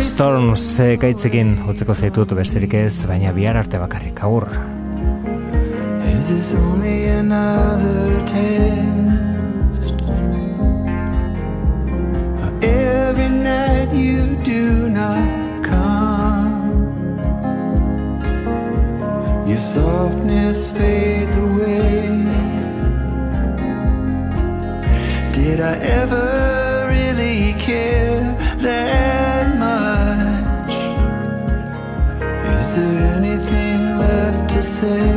Storms 0.00 0.62
ekaitzekin 0.80 1.58
hotzeko 1.66 1.92
zaitut 1.92 2.30
besterik 2.36 2.72
ez, 2.78 3.04
baina 3.08 3.34
bihar 3.36 3.58
arte 3.60 3.78
bakarrik 3.80 4.22
aur. 4.24 4.46
Is 6.08 6.28
this 6.28 6.54
only 6.56 7.04
another 7.08 8.08
test? 8.30 9.00
Every 12.62 13.28
night 13.28 13.92
you 13.92 14.36
do 14.44 14.88
not 14.88 15.24
come 15.64 16.80
Your 19.48 19.58
softness 19.58 20.68
fades 20.76 21.36
away 21.36 22.08
Did 25.32 25.60
I 25.60 25.74
ever 26.00 26.59
anything 34.82 35.09